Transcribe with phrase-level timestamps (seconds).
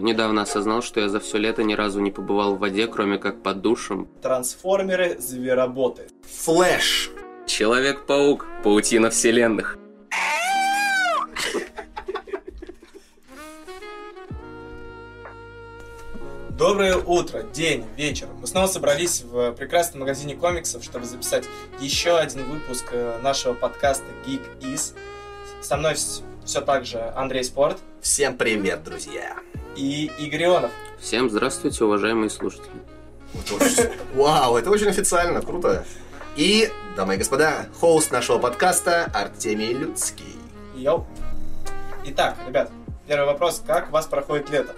[0.00, 3.42] Недавно осознал, что я за все лето ни разу не побывал в воде, кроме как
[3.42, 4.08] под душем.
[4.22, 6.08] Трансформеры, звероботы.
[6.22, 7.10] Флэш.
[7.46, 9.76] Человек-паук, паутина вселенных.
[16.50, 18.28] Доброе утро, день, вечер.
[18.40, 21.44] Мы снова собрались в прекрасном магазине комиксов, чтобы записать
[21.78, 24.94] еще один выпуск э, нашего подкаста Geek Is.
[25.60, 25.94] Со мной
[26.44, 29.36] все так же Андрей Спорт Всем привет, друзья.
[29.80, 30.70] И Игорь Ионов.
[30.98, 32.70] Всем здравствуйте, уважаемые слушатели.
[34.14, 35.86] Вау, это очень официально, круто.
[36.36, 40.36] И, дамы и господа, хост нашего подкаста Артемий Людский.
[40.74, 41.06] Йоу.
[42.04, 42.70] Итак, ребят,
[43.06, 43.62] первый вопрос.
[43.66, 44.74] Как у вас проходит лето?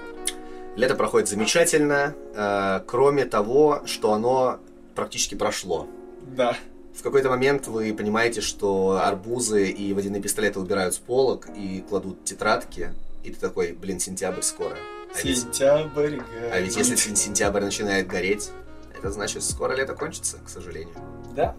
[0.76, 4.60] Лето проходит замечательно, э, кроме того, что оно
[4.94, 5.88] практически прошло.
[6.28, 6.56] Да.
[6.96, 12.24] В какой-то момент вы понимаете, что арбузы и водяные пистолеты убирают с полок и кладут
[12.24, 14.76] тетрадки, и ты такой, блин, сентябрь скоро.
[15.14, 16.18] А ведь, Сентябрь.
[16.52, 16.76] а ведь горит.
[16.76, 18.50] если сен- сентябрь начинает гореть,
[18.96, 20.94] это значит, скоро лето кончится, к сожалению.
[21.34, 21.54] Да.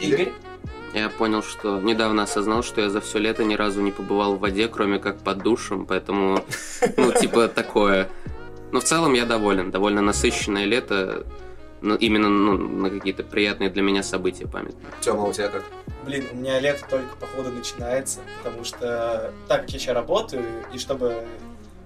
[0.00, 0.32] Игорь?
[0.92, 4.40] Я понял, что недавно осознал, что я за все лето ни разу не побывал в
[4.40, 6.44] воде, кроме как под душем, поэтому,
[6.96, 8.08] ну, типа такое.
[8.72, 9.70] Но в целом я доволен.
[9.70, 11.26] Довольно насыщенное лето,
[11.82, 14.92] ну, именно ну, на какие-то приятные для меня события памятные.
[15.00, 15.64] Тёма, у тебя как?
[16.04, 20.78] Блин, у меня лето только походу начинается, потому что так как я сейчас работаю, и
[20.78, 21.24] чтобы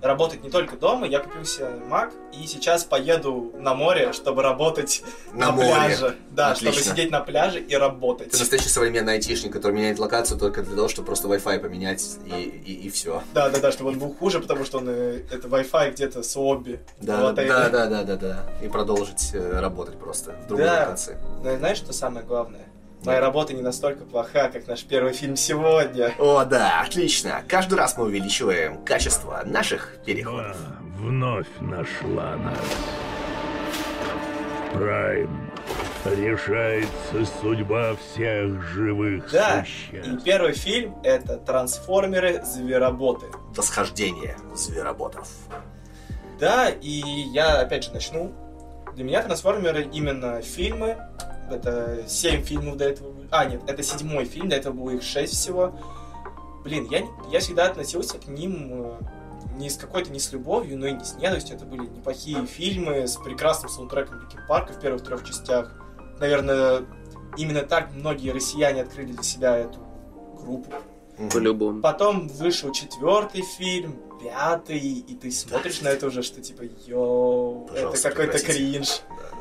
[0.05, 5.03] работать не только дома, я купил себе Mac, и сейчас поеду на море, чтобы работать
[5.33, 5.69] на, На море.
[5.69, 6.17] пляже.
[6.31, 6.73] Да, Отлично.
[6.73, 8.31] чтобы сидеть на пляже и работать.
[8.31, 12.43] Ты настоящий современный айтишник, который меняет локацию только для того, чтобы просто Wi-Fi поменять и,
[12.43, 13.23] и, все.
[13.33, 16.37] Да, да, да, чтобы он был хуже, потому что он э, это Wi-Fi где-то с
[16.37, 16.81] обби.
[17.01, 17.49] Да, отеле.
[17.49, 18.47] да, да, да, да, да.
[18.63, 20.81] И продолжить э, работать просто в другой Да.
[20.81, 21.17] локации.
[21.43, 22.67] Но знаешь, что самое главное?
[23.05, 23.27] Моя Да.
[23.27, 26.13] работа не настолько плоха, как наш первый фильм сегодня.
[26.19, 27.43] О, да, отлично.
[27.49, 30.57] Каждый раз мы увеличиваем качество наших переходов.
[30.57, 32.59] Тьма вновь нашла нас.
[34.73, 35.51] Прайм.
[36.05, 40.25] Решается судьба всех живых Да, и существ.
[40.25, 42.43] первый фильм это «Трансформеры.
[42.45, 43.27] Звероботы».
[43.57, 45.29] Восхождение звероботов.
[46.39, 46.91] Да, и
[47.33, 48.35] я опять же начну.
[48.95, 50.99] Для меня трансформеры именно фильмы.
[51.51, 53.13] Это семь фильмов до этого.
[53.31, 55.75] А, нет, это седьмой фильм, до этого было их шесть всего.
[56.63, 58.99] Блин, я, я всегда относился к ним э,
[59.57, 61.57] не с какой-то не с любовью, но и не с ненавистью.
[61.57, 65.73] Это были неплохие фильмы с прекрасным саундтреком Ликин Парка в первых трех частях.
[66.19, 66.85] Наверное,
[67.37, 69.79] именно так многие россияне открыли для себя эту
[70.41, 70.73] группу.
[71.33, 71.81] По-любому.
[71.81, 78.09] Потом вышел четвертый фильм, пятый, и ты смотришь на это уже, что типа, йоу, Пожалуйста,
[78.09, 79.03] это какой-то кринж.
[79.09, 79.34] Да, да.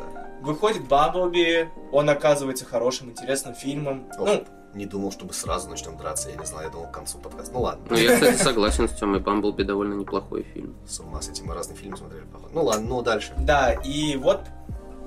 [0.44, 4.08] Выходит Бамблби, он оказывается хорошим, интересным фильмом.
[4.20, 6.30] Ох, Ну, не думал, чтобы сразу начнем драться.
[6.30, 7.54] Я не знал, я думал к концу подкаста.
[7.54, 7.86] Ну ладно.
[7.90, 9.22] Ну, я, кстати, согласен с Тёмой.
[9.22, 10.76] Бамблби довольно неплохой фильм.
[10.86, 12.50] С ума с этим мы разные фильмы смотрели, походу.
[12.54, 13.34] Ну ладно, ну дальше.
[13.38, 14.42] да, и вот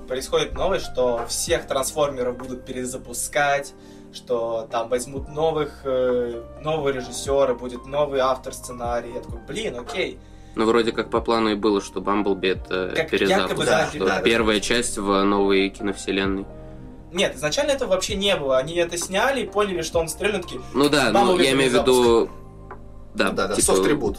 [0.07, 3.73] происходит новость, что всех трансформеров будут перезапускать,
[4.13, 9.13] что там возьмут новых, э, нового режиссера, будет новый автор сценария.
[9.15, 10.19] Я такой, блин, окей.
[10.57, 13.99] Ну, вроде как по плану и было, что Бамблби это Как перезапуск, якобы, да, что
[13.99, 14.21] да, да.
[14.21, 16.47] первая часть в новой киновселенной.
[17.13, 18.57] Нет, изначально этого вообще не было.
[18.57, 21.73] Они это сняли и поняли, что он стрельнул, такие, Ну да, ну я имею в
[21.75, 22.29] виду...
[23.13, 24.17] Да, Да, да, типа, софт-трибут.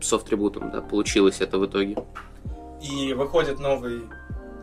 [0.00, 1.96] софт-трибутом, да, получилось это в итоге.
[2.82, 4.02] И выходит новый,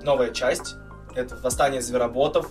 [0.03, 0.75] новая часть.
[1.15, 2.49] Это «Восстание звероботов».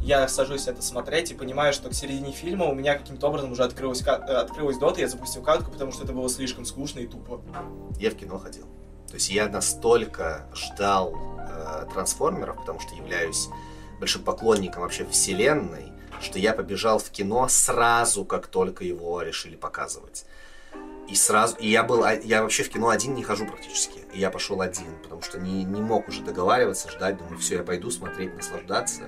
[0.00, 3.64] Я сажусь это смотреть и понимаю, что к середине фильма у меня каким-то образом уже
[3.64, 7.40] открылась, э, открылась дота, я запустил катку, потому что это было слишком скучно и тупо.
[7.98, 8.66] Я в кино ходил.
[9.08, 13.48] То есть я настолько ждал э, трансформеров, потому что являюсь
[13.98, 20.24] большим поклонником вообще вселенной, что я побежал в кино сразу, как только его решили показывать.
[21.08, 24.00] И сразу, и я был, а- я вообще в кино один не хожу практически.
[24.12, 27.62] И я пошел один, потому что не, не мог уже договариваться, ждать, думаю, все, я
[27.62, 29.02] пойду смотреть, наслаждаться.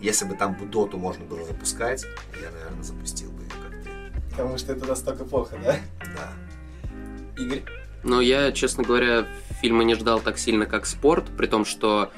[0.00, 2.06] Если бы там доту можно было запускать,
[2.40, 3.90] я, наверное, запустил бы, как ты.
[4.30, 5.76] Потому что это настолько плохо, да?
[6.16, 7.42] Да.
[7.42, 7.62] Игорь?
[8.02, 9.26] Но я, честно говоря,
[9.60, 12.10] фильма не ждал так сильно, как спорт, при том, что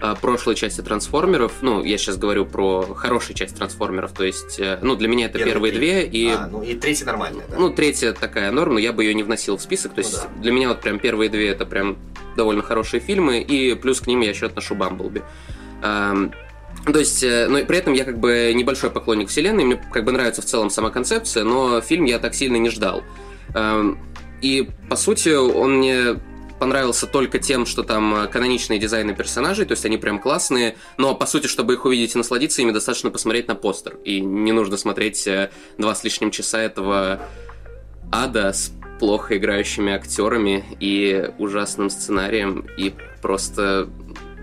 [0.00, 4.78] э, прошлой части трансформеров, ну, я сейчас говорю про хорошую часть трансформеров, то есть, э,
[4.82, 7.56] ну, для меня это Первые первые две, и А, ну и третий нормальный, да.
[7.56, 9.94] Ну, третья такая норма, но я бы ее не вносил в список.
[9.94, 10.28] То Ну есть да.
[10.42, 11.96] для меня вот прям первые две это прям
[12.36, 15.22] довольно хорошие фильмы, и плюс к ним я еще отношу Бамблби.
[15.82, 16.32] Эм,
[16.84, 20.12] то есть, э, но при этом я как бы небольшой поклонник вселенной, мне как бы
[20.12, 23.02] нравится в целом сама концепция, но фильм я так сильно не ждал.
[23.54, 23.98] Эм,
[24.40, 26.16] и по сути он мне
[26.58, 31.14] понравился только тем, что там э, каноничные дизайны персонажей, то есть они прям классные, но
[31.14, 34.76] по сути, чтобы их увидеть и насладиться, ими достаточно посмотреть на постер, и не нужно
[34.76, 37.20] смотреть э, два с лишним часа этого
[38.12, 43.88] ада с плохо играющими актерами и ужасным сценарием и просто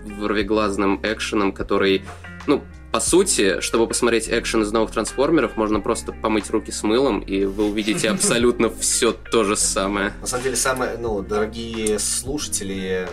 [0.04, 2.02] ворвиглазным экшеном, который,
[2.50, 7.20] ну, по сути, чтобы посмотреть экшен из новых трансформеров, можно просто помыть руки с мылом,
[7.20, 10.12] и вы увидите абсолютно все то же самое.
[10.20, 13.08] На самом деле, самое, ну, дорогие слушатели,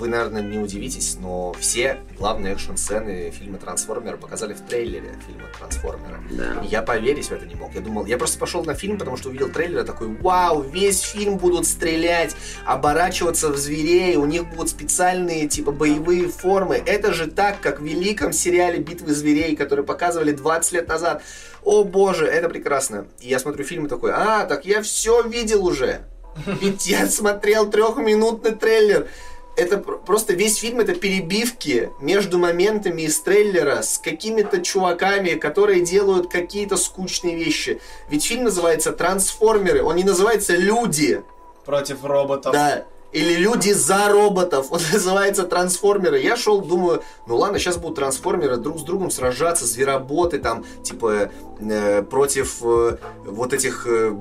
[0.00, 6.20] вы, наверное, не удивитесь, но все главные экшн-сцены фильма «Трансформеры» показали в трейлере фильма «Трансформеры».
[6.30, 6.62] Да.
[6.62, 7.74] Я поверить в это не мог.
[7.74, 11.36] Я думал, я просто пошел на фильм, потому что увидел трейлер, такой, вау, весь фильм
[11.36, 16.82] будут стрелять, оборачиваться в зверей, у них будут специальные, типа, боевые формы.
[16.84, 21.22] Это же так, как в великом сериале «Битвы зверей», который показывали 20 лет назад.
[21.62, 23.06] О боже, это прекрасно.
[23.20, 26.00] И я смотрю фильм и такой, а, так я все видел уже.
[26.46, 29.08] Ведь я смотрел трехминутный трейлер
[29.56, 36.30] это просто весь фильм это перебивки между моментами из трейлера с какими-то чуваками, которые делают
[36.30, 37.80] какие-то скучные вещи.
[38.08, 41.22] Ведь фильм называется Трансформеры, он не называется Люди.
[41.64, 42.52] Против роботов.
[42.52, 42.84] Да.
[43.12, 44.68] Или люди за роботов.
[44.70, 46.20] Он называется трансформеры.
[46.20, 51.30] Я шел, думаю, ну ладно, сейчас будут трансформеры друг с другом сражаться, звероботы там, типа,
[51.60, 54.16] э, против э, вот этих э,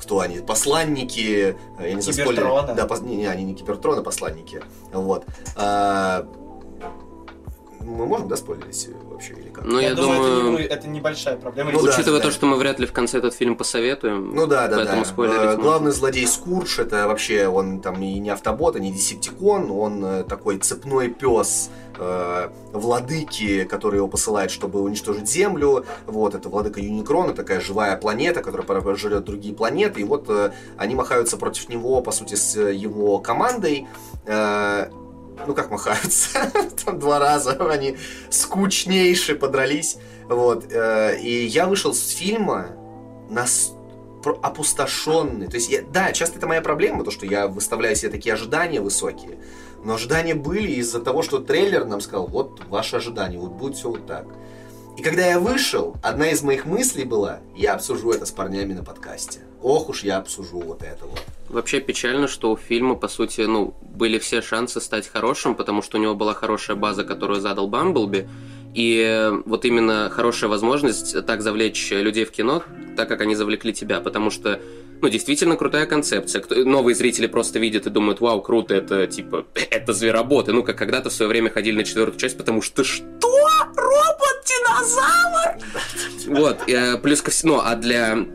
[0.00, 2.74] кто они, посланники, э, я не знаю, спойлер.
[2.74, 3.00] Да, пос...
[3.00, 4.62] не, не, они не кибертрона, посланники.
[4.92, 5.24] Вот.
[5.56, 6.26] А...
[7.80, 9.64] Мы можем, да, спойлерить вообще или как?
[9.64, 11.72] Ну, я, я думаю, думаю, это, не, это небольшая проблема.
[11.72, 12.30] Ну, Учитывая да, то, да.
[12.32, 14.34] что мы вряд ли в конце этот фильм посоветуем.
[14.34, 15.08] Ну да, да, поэтому да.
[15.08, 15.62] спойлерить Э, можно.
[15.62, 20.24] Главный злодей Скурш, это вообще он там и не автобот, и не десептикон, он э,
[20.24, 25.84] такой цепной пес э, владыки, который его посылает, чтобы уничтожить Землю.
[26.06, 30.00] Вот, это владыка Юникрона, такая живая планета, которая жрет другие планеты.
[30.00, 33.86] И вот э, они махаются против него, по сути, с его командой.
[34.26, 34.88] Э,
[35.46, 36.50] ну, как махаются?
[36.84, 37.96] Там два раза они
[38.30, 39.96] скучнейше подрались.
[40.28, 40.66] Вот.
[40.70, 42.70] э, И я вышел с фильма
[43.30, 43.72] нас
[44.42, 45.46] опустошенный.
[45.46, 48.80] То есть, я, да, часто это моя проблема, то, что я выставляю себе такие ожидания
[48.80, 49.38] высокие.
[49.84, 53.90] Но ожидания были из-за того, что трейлер нам сказал, вот ваши ожидания, вот будет все
[53.90, 54.26] вот так.
[54.96, 58.82] И когда я вышел, одна из моих мыслей была, я обсужу это с парнями на
[58.82, 59.40] подкасте.
[59.62, 61.20] Ох уж я обсужу вот это вот.
[61.48, 65.98] Вообще печально, что у фильма, по сути, ну, были все шансы стать хорошим, потому что
[65.98, 68.28] у него была хорошая база, которую задал Бамблби,
[68.74, 72.62] и вот именно хорошая возможность так завлечь людей в кино,
[72.96, 74.60] так как они завлекли тебя, потому что
[75.00, 76.42] ну, действительно крутая концепция.
[76.42, 80.52] Кто, новые зрители просто видят и думают, вау, круто, это типа, это звероботы.
[80.52, 83.28] Ну, как когда-то в свое время ходили на четвертую часть, потому что что?
[83.74, 85.58] Робот-динозавр?
[86.28, 88.26] Вот, э, плюс ко всему, а для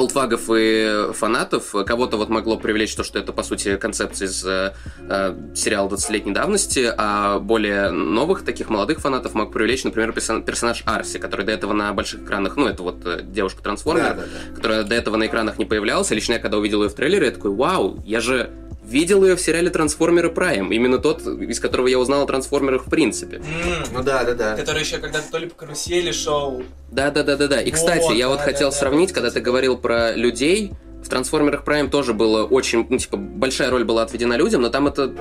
[0.00, 4.72] олдфагов и фанатов кого-то вот могло привлечь то, что это, по сути, концепция из э,
[5.08, 10.82] э, сериала 20-летней давности, а более новых таких молодых фанатов мог привлечь, например, персон- персонаж
[10.86, 14.54] Арси, который до этого на больших экранах, ну, это вот э, девушка-трансформер, Да, да, да.
[14.56, 16.10] которая до этого на экранах не появлялась.
[16.10, 18.50] Лично я, когда увидел ее в трейлере, я такой, вау, я же
[18.90, 22.90] видел ее в сериале «Трансформеры Прайм», именно тот, из которого я узнал о трансформерах в
[22.90, 23.36] принципе.
[23.36, 23.44] М,
[23.92, 24.56] Ну да, да, да.
[24.56, 26.62] Который еще когда-то то ли по карусели шел.
[26.90, 27.60] Да, да, да, да, да.
[27.62, 30.12] И кстати, Вот, я вот да, хотел да, да, сравнить, вот, когда ты говорил про
[30.12, 30.72] людей.
[31.02, 34.86] В трансформерах Prime тоже было очень, ну, типа, большая роль была отведена людям, но там
[34.86, 35.14] это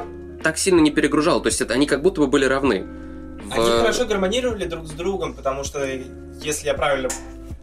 [0.44, 1.39] так сильно не перегружало.
[1.42, 2.86] То есть это они как будто бы были равны.
[3.45, 5.88] В- Они хорошо гармонировали друг с другом, потому что,
[6.44, 7.07] если я правильно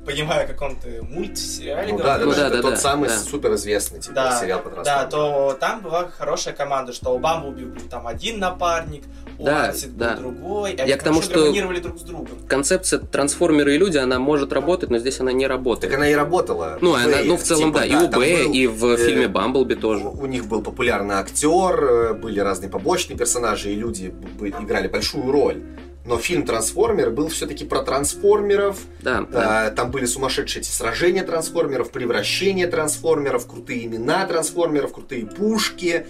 [0.07, 3.17] понимаю, о каком-то мультсериале Ну да, да, Ну да, да, тот да, самый да.
[3.19, 7.89] суперизвестный типа, Да, сериал по Да, то там была хорошая команда, что у Бамблби был
[7.91, 9.03] там один напарник,
[9.39, 10.17] у Да, Ансет был да.
[10.17, 12.29] другой, и Я они к тому, что- друг с другом.
[12.49, 15.91] Концепция трансформеры и люди, она может работать, но здесь она не работает.
[15.91, 16.79] Так она и работала.
[16.81, 19.29] Ну, В она, ну, в целом, типа, да, и у Б, и в э, фильме
[19.29, 20.05] Бамблби тоже.
[20.05, 24.63] У у них был популярный актер, э, были разные побочные персонажи, и люди б- б-
[24.63, 25.63] играли большую роль.
[26.07, 28.79] Но фильм «Трансформер» был все-таки про трансформеров.
[29.03, 29.67] Да, да.
[29.67, 36.07] А, Там были сумасшедшие эти сражения трансформеров, превращение трансформеров, крутые имена трансформеров, крутые пушки.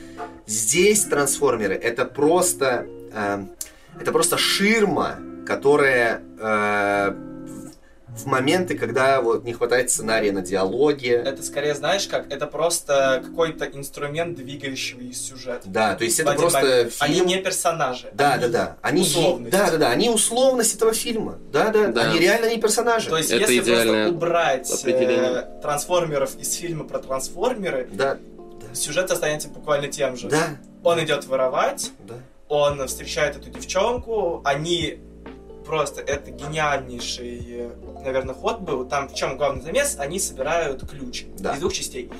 [0.46, 3.46] Здесь трансформеры это просто э,
[4.00, 7.14] это просто ширма, которая э,
[8.16, 11.12] в- моменты, когда вот не хватает сценария на диалоге.
[11.12, 15.62] Это скорее, знаешь как, это просто какой-то инструмент, двигающий сюжет.
[15.66, 16.92] Да, то есть это просто момент.
[16.92, 17.00] фильм.
[17.00, 18.08] Они не персонажи.
[18.14, 18.76] Да, они да, да.
[18.82, 19.52] Они условность.
[19.52, 19.90] Да, да, да.
[19.90, 21.38] Они условность этого фильма.
[21.52, 21.88] Да, да.
[21.88, 22.10] Да.
[22.10, 23.08] Они реально не персонажи.
[23.10, 28.18] То есть, Это если просто убрать э, трансформеров из фильма про трансформеры, Да,
[28.72, 30.28] сюжет останется буквально тем же.
[30.28, 32.14] да, Он идет воровать, да.
[32.48, 34.98] он встречает эту девчонку, они
[35.66, 37.70] просто это гениальнейший,
[38.04, 38.86] наверное, ход был.
[38.86, 39.96] Там в чем главный замес?
[39.98, 41.54] Они собирают ключ Да.
[41.54, 42.10] из двух частей.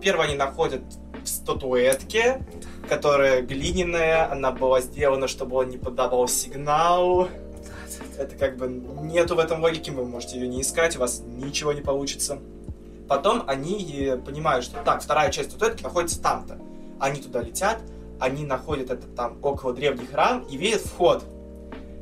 [0.00, 0.82] Первое они находят
[1.22, 2.44] в статуэтке,
[2.88, 7.28] которая глиняная, она была сделана, чтобы он не подавал сигнал.
[8.18, 8.68] Это как бы
[9.02, 12.38] нету в этом логики, вы можете ее не искать, у вас ничего не получится.
[13.08, 16.58] Потом они э, понимают, что так, вторая часть Тутойки находится там-то.
[16.98, 17.78] Они туда летят,
[18.18, 21.22] они находят этот там около древний храм и видят вход,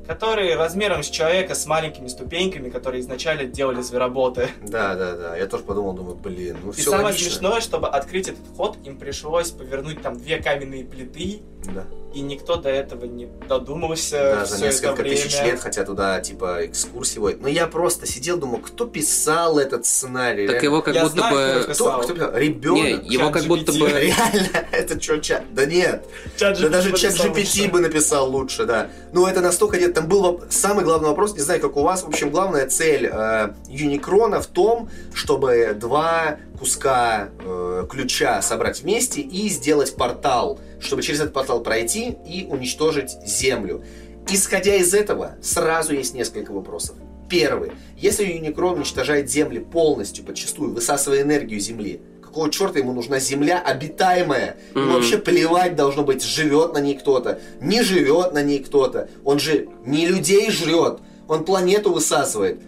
[0.06, 4.48] который размером с человека с маленькими ступеньками, которые изначально делали звероботы.
[4.62, 5.36] Да, да, да.
[5.36, 7.30] Я тоже подумал, думаю, блин, ну И все самое логично.
[7.30, 11.42] смешное, чтобы открыть этот вход, им пришлось повернуть там две каменные плиты,
[11.72, 11.84] Да.
[12.12, 15.16] и никто до этого не додумался Да, за несколько время.
[15.16, 17.40] тысяч лет, хотя туда, типа, экскурсии водят.
[17.40, 20.46] Но я просто сидел, думал, кто писал этот сценарий?
[20.46, 20.66] Так Реально.
[20.66, 21.64] его как Я будто знаю, бы...
[21.64, 22.36] кто Кто, кто писал?
[22.36, 23.02] Ребенок?
[23.02, 23.88] Не, его как будто бы...
[23.90, 24.66] Реально?
[24.70, 25.42] Это что, чат?
[25.54, 26.04] Да нет.
[26.36, 27.68] Чат Да даже чат GPT лучше.
[27.68, 28.90] бы написал лучше, да.
[29.12, 29.94] Ну, это настолько нет.
[29.94, 32.02] Там был самый главный вопрос, не знаю, как у вас.
[32.04, 39.20] В общем, главная цель э, Юникрона в том, чтобы два куска э, ключа собрать вместе
[39.20, 43.82] и сделать портал, чтобы через этот портал пройти и уничтожить Землю.
[44.28, 46.96] Исходя из этого, сразу есть несколько вопросов.
[47.28, 47.72] Первый.
[47.96, 54.56] Если Юникрон уничтожает Земли полностью, подчастую, высасывая энергию Земли, какого черта ему нужна Земля обитаемая?
[54.74, 54.94] Ему Мгм.
[54.94, 59.08] вообще плевать должно быть, живет на ней кто-то, не живет на ней кто-то.
[59.24, 62.60] Он же не людей жрет, он планету высасывает.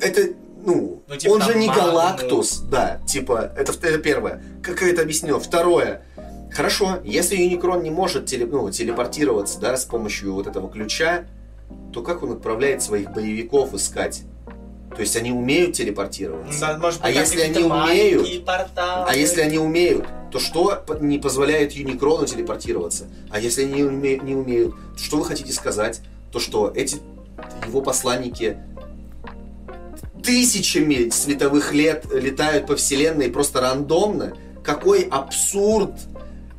[0.00, 1.68] Это, ну, Ну, типа он же не.
[1.68, 4.42] Галактус, да, типа, это, это первое.
[4.62, 5.38] Как это объяснил?
[5.38, 6.02] Второе.
[6.54, 11.24] Хорошо, если Юникрон не может теле- ну, телепортироваться, да, с помощью вот этого ключа,
[11.92, 14.22] то как он отправляет своих боевиков искать?
[14.94, 16.78] То есть они умеют телепортироваться?
[16.80, 18.44] Может быть, А если они умеют?
[18.44, 19.06] порталы.
[19.10, 23.06] А если они умеют, то что не позволяет Юникрону телепортироваться?
[23.30, 26.00] А если они не, уме- не умеют, то что вы хотите сказать?
[26.30, 26.98] То что эти
[27.66, 28.58] его посланники
[30.22, 34.34] тысячами световых лет летают по вселенной просто рандомно?
[34.62, 35.90] Какой абсурд!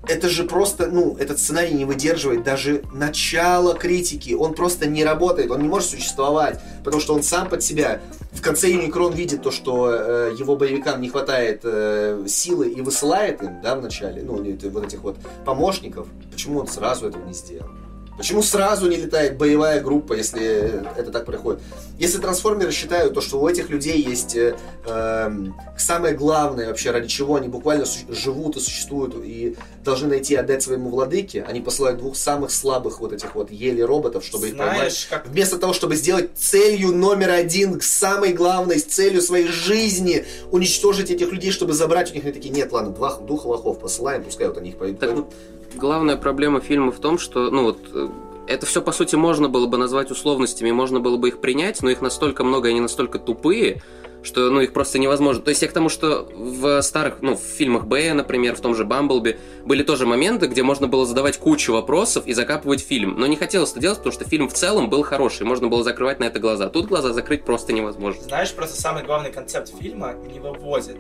[0.08, 4.34] Это же просто, ну, этот сценарий не выдерживает даже начала критики.
[4.34, 8.02] Он просто не работает, он не может существовать, потому что он сам под себя.
[8.32, 13.42] В конце Юникрон видит то, что э, его боевикам не хватает э, силы и высылает
[13.42, 16.08] им, да, в начале, ну, вот этих вот помощников.
[16.32, 17.70] Почему он сразу этого не сделал?
[18.18, 21.62] Почему сразу не летает боевая группа, если это так происходит?
[22.00, 24.56] Если трансформеры считают то, что у этих людей есть э,
[24.86, 30.34] эм, самое главное вообще, ради чего они буквально су- живут и существуют и должны найти
[30.34, 34.48] и отдать своему владыке, они посылают двух самых слабых вот этих вот еле роботов, чтобы
[34.48, 34.78] их поймать.
[34.78, 41.12] Знаешь, как Вместо того, чтобы сделать целью номер один, самой главной целью своей жизни, уничтожить
[41.12, 44.48] этих людей, чтобы забрать у них, они такие, нет, ладно, два, двух лохов посылаем, пускай
[44.48, 45.00] вот они их пойдут.
[45.00, 45.34] Так вот,
[45.76, 48.10] главная проблема фильма в том, что, ну вот, э,
[48.48, 51.90] это все, по сути, можно было бы назвать условностями, можно было бы их принять, но
[51.90, 53.82] их настолько много, и они настолько тупые,
[54.26, 55.42] что, ну, их просто невозможно.
[55.44, 58.76] То есть я к тому, что в старых, ну, в фильмах Б, например, в том
[58.76, 63.20] же Бамблби, были тоже моменты, где можно было задавать кучу вопросов и закапывать фильм.
[63.20, 66.20] Но не хотелось это делать, потому что фильм в целом был хороший, можно было закрывать
[66.20, 66.70] на это глаза.
[66.70, 68.24] Тут глаза закрыть просто невозможно.
[68.24, 70.98] Знаешь, просто самый главный концепт фильма не вывозит.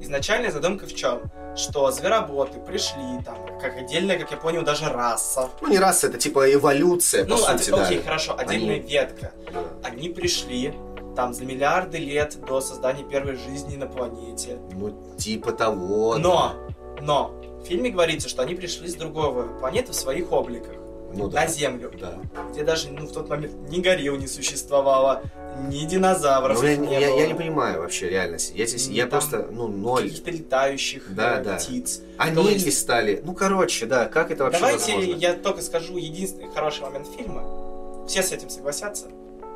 [0.00, 1.30] Изначальная задумка в чем?
[1.56, 5.48] Что звероботы пришли там, как отдельная, как я понял, даже раса.
[5.60, 7.84] Ну, не раз, это типа эволюция, по ну, сути, да.
[7.84, 9.32] окей, хорошо, отдельная Они- ветка.
[9.82, 10.74] Они пришли
[11.16, 14.58] там за миллиарды лет до создания первой жизни на планете.
[14.72, 16.14] Ну, типа того.
[16.14, 16.20] да.
[16.20, 16.54] Но,
[17.00, 20.76] но, в фильме говорится, что они пришли с другого планеты в своих обликах,
[21.14, 21.40] Ну да.
[21.42, 22.18] на Землю, Да.
[22.52, 25.22] где даже ну, в тот момент ни горилл не существовало,
[25.68, 27.18] ни динозавров Ну, я, не я- было.
[27.18, 28.52] я не понимаю вообще реальности.
[28.56, 30.04] Я здесь, я просто, ну, ноль.
[30.04, 31.56] каких-то летающих Да, э, да.
[31.56, 32.02] птиц.
[32.18, 33.20] Они есть- ли стали?
[33.24, 35.18] Ну, короче, да, как это вообще Давайте возможно?
[35.20, 38.04] я только скажу единственный хороший момент фильма.
[38.06, 39.06] Все с этим согласятся.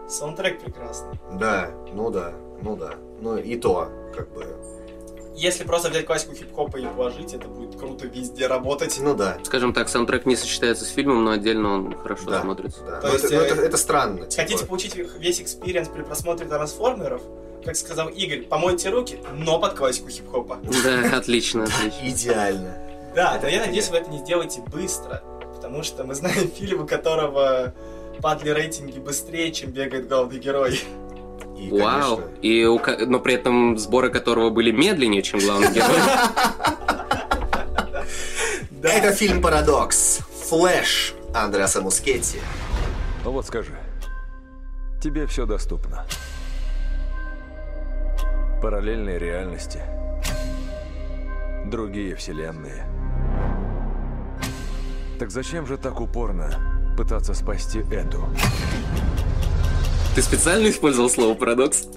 [0.09, 1.19] Саундтрек прекрасный.
[1.39, 2.33] Да, ну да,
[2.63, 2.95] ну да.
[3.21, 4.45] Ну, и то, как бы,
[5.35, 8.99] Если просто взять классику хип-хопа и положить, это будет круто везде работать.
[9.01, 9.39] ну да.
[9.45, 12.43] Скажем так, саундтрек не сочетается с фильмом, но отдельно он хорошо Да.
[12.43, 12.81] смотрится.
[12.85, 13.01] Да.
[13.01, 14.27] То Ну, есть, это, э, это, это странно.
[14.27, 14.43] типа.
[14.43, 17.23] Хотите получить весь experience при просмотре трансформеров?
[17.65, 20.59] Как сказал Игорь, помойте руки, но под классику хип-хопа.
[20.85, 21.99] Да, отлично, отлично.
[22.09, 22.79] Идеально.
[23.15, 25.23] Да, но я надеюсь, вы это не сделаете быстро,
[25.55, 27.73] потому что мы знаем фильм, у которого
[28.21, 30.79] падали рейтинги быстрее, чем бегает главный герой.
[31.69, 32.17] И, Вау.
[32.17, 35.99] конечно, И у но при этом сборы которого были медленнее, чем главный герой.
[38.83, 40.21] Это фильм «Парадокс».
[40.49, 42.41] Флэш Андреаса Мускетти.
[43.25, 43.73] Ну вот скажи,
[45.03, 46.05] тебе все доступно.
[48.61, 49.81] Параллельные реальности,
[51.67, 52.87] другие вселенные.
[55.19, 58.29] Так зачем же так упорно пытаться спасти эту?
[60.15, 61.85] Ты специально использовал слово парадокс?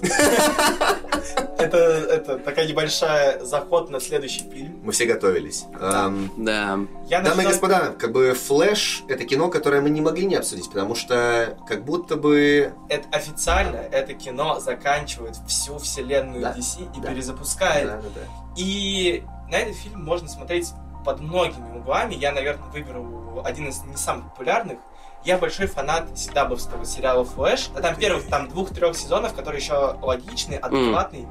[1.58, 4.78] Это, это такая небольшая заход на следующий фильм.
[4.82, 5.64] Мы все готовились.
[5.80, 6.78] Эм, Да.
[7.08, 10.68] Я Дамы и господа, как бы Флэш это кино, которое мы не могли не обсудить,
[10.68, 17.00] потому что как будто бы это официально это кино заканчивает всю вселенную Да, DC и
[17.00, 17.08] да.
[17.08, 17.86] перезапускает.
[17.86, 18.20] Да, да, да.
[18.56, 20.72] И на этот фильм можно смотреть
[21.06, 22.14] под многими углами.
[22.14, 24.78] Я, наверное, выберу один из не самых популярных.
[25.26, 27.70] Я большой фанат седабовского сериала «Флэш».
[27.74, 31.26] А там первых там двух-трех сезонов, которые еще логичные, адекватные.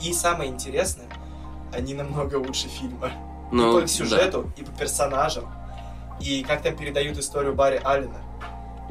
[0.00, 1.08] И самое интересное,
[1.72, 3.10] они намного лучше фильма.
[3.50, 5.52] и Ну, по сюжету, и по персонажам,
[6.20, 8.20] и как там передают историю Барри Аллена.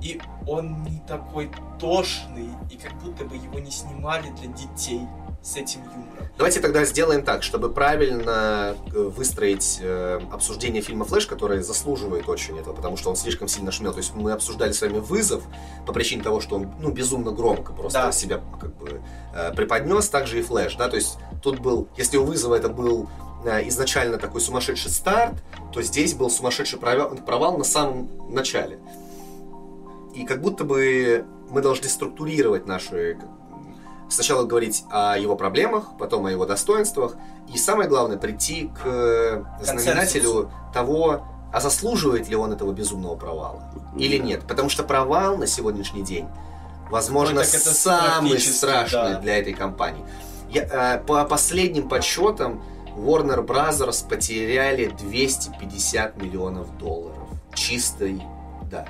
[0.01, 5.08] И он не такой тошный, и как будто бы его не снимали для детей
[5.41, 6.20] с этим юмором.
[6.38, 12.57] Давайте тогда сделаем так, чтобы правильно э, выстроить э, обсуждение фильма «Флэш», который заслуживает очень
[12.57, 13.91] этого, потому что он слишком сильно шмел.
[13.91, 15.43] То есть мы обсуждали с вами «Вызов»
[15.85, 18.11] по причине того, что он ну, безумно громко просто Да.
[18.11, 19.01] себя как бы
[19.35, 20.75] э, преподнес, также и «Флэш».
[20.77, 20.88] Да?
[20.89, 23.07] То есть тут был, если у «Вызова» это был
[23.45, 25.35] э, изначально такой сумасшедший старт,
[25.71, 28.79] то здесь был сумасшедший провал, провал на самом начале.
[30.15, 33.17] И как будто бы мы должны структурировать наши
[34.12, 37.15] сначала говорить о его проблемах, потом о его достоинствах,
[37.53, 43.72] и самое главное прийти к э, знаменателю того, а заслуживает ли он этого безумного провала
[43.98, 44.24] или Да.
[44.24, 44.48] нет.
[44.48, 46.27] Потому что провал на сегодняшний день,
[46.89, 49.20] возможно, это самый страшный да.
[49.20, 50.03] для этой компании.
[50.50, 52.63] Я, э, по последним подсчетам,
[52.96, 57.18] Warner Brothers потеряли 250 миллионов долларов.
[57.53, 58.22] Чистой,
[58.70, 58.86] да,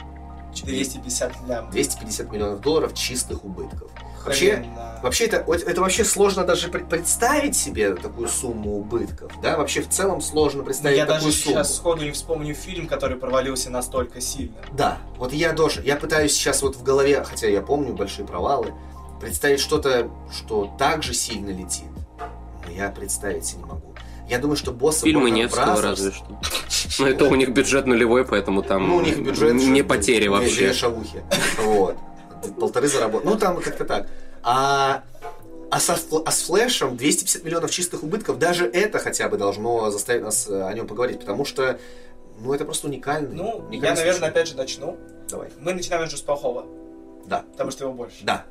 [0.53, 1.69] 250 лям.
[1.71, 3.91] 250 миллионов долларов чистых убытков.
[4.25, 4.65] Вообще.
[5.01, 9.57] Вообще это, это вообще сложно даже пр- представить себе такую сумму убытков, да?
[9.57, 11.55] Вообще в целом сложно представить я такую даже сумму.
[11.55, 14.53] сейчас сходу не вспомню фильм, который провалился настолько сильно.
[14.73, 18.73] Да, вот я тоже, я пытаюсь сейчас вот в голове, хотя я помню большие провалы,
[19.19, 21.85] представить что-то, что так же сильно летит.
[22.67, 23.95] Но я представить себе не могу.
[24.29, 26.39] Я думаю, что боссы Фильмы Warner Невского Brothers- разве что.
[26.99, 29.53] Но это у них бюджет нулевой, поэтому там Ну, у них бюджет...
[29.55, 30.55] не потери вообще.
[30.57, 31.23] две шавухи.
[31.63, 31.97] Вот.
[32.59, 33.29] Полторы заработали.
[33.29, 34.07] Ну, там как-то так.
[34.43, 35.03] А,
[35.69, 35.95] а, со,
[36.25, 40.63] а с Флэшем 250 миллионов чистых убытков, даже это хотя бы должно заставить нас э,
[40.63, 41.79] о нем поговорить, потому что,
[42.39, 43.35] ну, это просто уникальный.
[43.35, 44.25] Ну, уникальный я, наверное, случай.
[44.31, 44.97] опять же начну.
[45.29, 45.49] Давай.
[45.59, 46.65] Мы начинаем уже с плохого,
[47.25, 48.17] Да, потому что его больше.
[48.23, 48.45] да.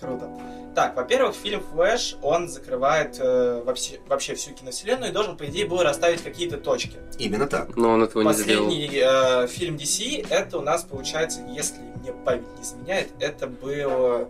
[0.00, 0.30] Круто.
[0.74, 5.66] Так, во-первых, фильм «Флэш», он закрывает э, вообще, вообще всю киновселенную и должен, по идее,
[5.66, 6.98] был расставить какие-то точки.
[7.18, 7.76] Именно так.
[7.76, 8.64] Но он этого не сделал.
[8.66, 14.28] Последний э, фильм DC, это у нас, получается, если мне память не изменяет, это был...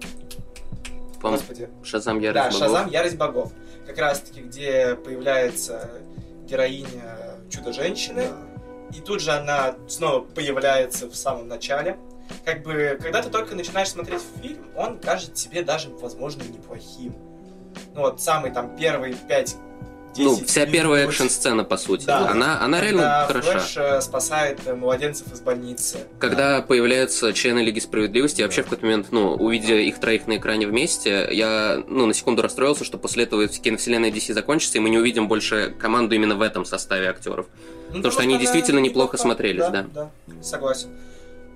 [1.21, 1.69] По-моему, Господи.
[1.85, 2.59] Шазам Да, Ярость Богов.
[2.59, 2.91] «Шазам.
[2.91, 3.53] Ярость богов».
[3.87, 5.91] Как раз-таки, где появляется
[6.49, 8.97] героиня Чудо-женщины, Да.
[8.97, 11.99] и тут же она снова появляется в самом начале.
[12.45, 17.15] Как бы, когда ты только начинаешь смотреть фильм, он кажется тебе даже, возможно, неплохим.
[17.95, 19.57] Ну вот, самый там первый 5
[20.19, 22.07] Ну, вся первая экшн-сцена, по сути.
[22.07, 22.29] Да.
[22.29, 23.61] Она, она реально хороша.
[23.61, 25.99] Флэш спасает э, младенцев из больницы.
[26.19, 30.37] Когда появляются члены Лиги Справедливости, я вообще в какой-то момент, ну, увидя их троих на
[30.37, 34.91] экране вместе, я, ну, на секунду расстроился, что после этого киновселенная DC закончится, и мы
[34.91, 37.47] не увидим больше команду именно в этом составе актеров.
[37.91, 39.87] Ну, Потому что они действительно неплохо смотрелись, да.
[39.95, 40.11] Да,
[40.43, 40.91] согласен.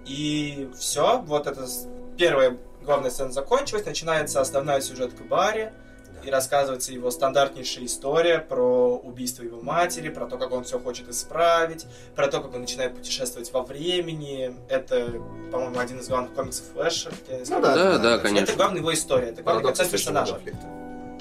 [0.07, 1.87] И все, вот эта с-
[2.17, 5.73] первая главная сцена закончилась, начинается основная сюжетка Барри,
[6.23, 11.09] и рассказывается его стандартнейшая история про убийство его матери, про то, как он все хочет
[11.11, 14.57] исправить, про то, как он начинает путешествовать во времени.
[14.71, 15.21] Это,
[15.53, 17.11] по-моему, один из главных комиксов Флэша.
[17.29, 18.45] Ну да, Да, да, конечно.
[18.45, 20.41] Это главная его история, это главный концепт персонажа.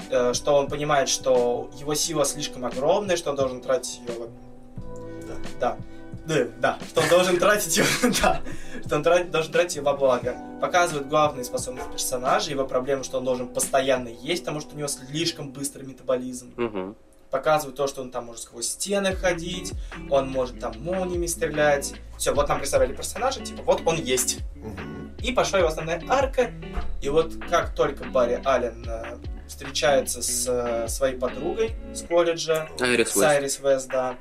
[0.10, 4.30] Э, что он понимает, что его сила слишком огромная, что он должен тратить ее...
[5.28, 5.36] Да.
[5.60, 5.78] Да.
[6.26, 7.86] Да, да, что он должен тратить ее,
[8.22, 8.42] да,
[8.86, 10.38] что он тратить- должен тратить ее во благо.
[10.62, 14.88] Показывает главные способности персонажа, его проблему, что он должен постоянно есть, потому что у него
[14.88, 16.54] слишком быстрый метаболизм.
[16.56, 16.96] Мгм.
[17.30, 19.74] Показывает то, что он там может сквозь стены ходить,
[20.10, 21.94] он может там молниями стрелять.
[22.18, 24.38] Все, вот нам представляли персонажа, типа, вот он есть.
[25.20, 26.52] И пошла его основная арка.
[27.02, 33.10] И вот как только Барри Аллен э, встречается с э, своей подругой с колледжа, Айрис
[33.10, 33.26] с Вест.
[33.28, 34.16] Айрис Вест, да,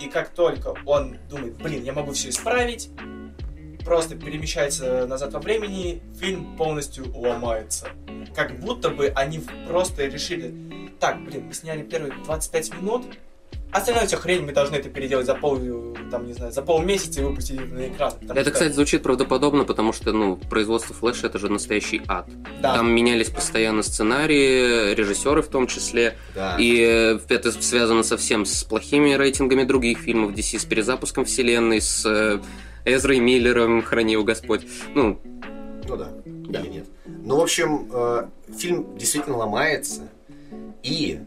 [0.00, 2.90] и как только он думает, блин, я могу все исправить,
[3.84, 7.88] просто перемещается назад во времени, фильм полностью ломается.
[8.34, 13.06] Как будто бы они просто решили, так, блин, мы сняли первые 25 минут,
[13.72, 15.58] остальное все хрень, мы должны это переделать за пол,
[16.10, 18.12] там, не знаю, за полмесяца и выпустить на экран.
[18.22, 22.28] Это, что- кстати, звучит правдоподобно, потому что, ну, производство Флэша это же настоящий ад.
[22.62, 22.74] да.
[22.74, 26.16] Там менялись постоянно сценарии, режиссеры в том числе.
[26.34, 26.56] Да.
[26.58, 32.04] И э, это связано совсем с плохими рейтингами других фильмов DC, с перезапуском вселенной, с
[32.06, 32.38] э,
[32.84, 34.62] Эзрой Миллером, храни его Господь.
[34.94, 35.20] Ну,
[35.88, 36.08] Ну да.
[36.24, 36.60] Да.
[36.60, 36.84] Или нет.
[37.06, 38.26] Ну, в общем, э,
[38.56, 40.02] фильм действительно ломается.
[40.84, 41.18] И,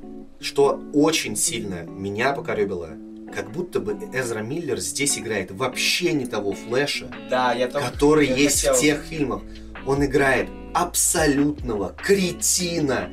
[0.41, 2.91] что очень сильно меня покоребило,
[3.33, 7.85] как будто бы Эзра Миллер здесь играет вообще не того Флэша, Да, я тоже...
[7.85, 9.41] который я есть хотел- в тех фильмах.
[9.85, 13.09] Он играет абсолютного кретина,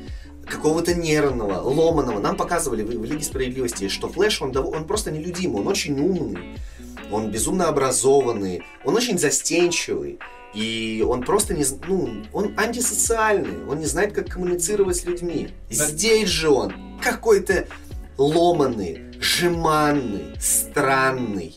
[0.47, 2.21] какого-то нервного, ломаного.
[2.21, 6.59] Нам показывали в, в Лиге Справедливости, что Флэш, он, он просто нелюдимый, он очень умный,
[7.11, 10.19] он безумно образованный, он очень застенчивый.
[10.55, 11.65] И он просто не...
[11.87, 15.49] Ну, он антисоциальный, он не знает, как коммуницировать с людьми.
[15.69, 15.75] Да.
[15.75, 17.67] Здесь же он какой-то
[18.19, 21.55] ломанный, жеманный, странный.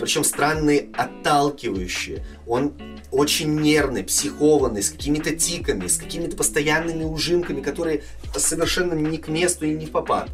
[0.00, 2.22] причем странный, отталкивающий.
[2.46, 2.72] Он
[3.10, 8.02] очень нервный, психованный, с какими-то тиками, с какими-то постоянными ужимками, которые
[8.36, 10.28] совершенно не к месту и не в попад.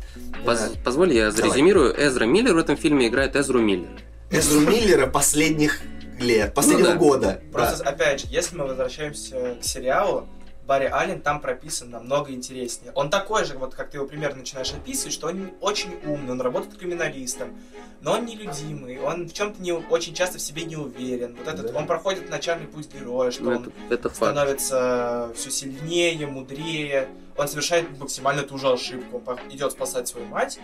[0.44, 1.37] Поз- Э, Позволь, я Давай.
[1.51, 1.94] зарезюмирую.
[1.96, 3.88] Эзра Миллер в этом фильме играет Эзру Миллер.
[4.31, 5.81] Эзру Миллера последних
[6.20, 6.96] лет, последнего да.
[6.96, 7.40] года.
[7.53, 7.90] Просто, Да.
[7.90, 10.29] опять же, если мы возвращаемся к сериалу,
[10.68, 12.92] Барри Аллен там прописан намного интереснее.
[12.94, 16.42] Он такой же, вот как ты его примерно начинаешь описывать, что он очень умный, он
[16.42, 17.59] работает криминалистом,
[18.02, 21.35] но он нелюдимый, он в чем-то не, очень часто в себе не уверен.
[21.38, 21.78] Вот этот, Да.
[21.78, 24.16] он проходит начальный путь героя, что Ну, он это, это факт.
[24.16, 27.09] становится все сильнее, мудрее.
[27.38, 29.22] Он совершает максимально ту же ошибку.
[29.26, 30.61] Он идет спасать свою мать,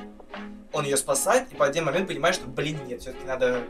[0.74, 3.62] он ее спасает, и по один момент понимает, что, блин, нет, все-таки надо...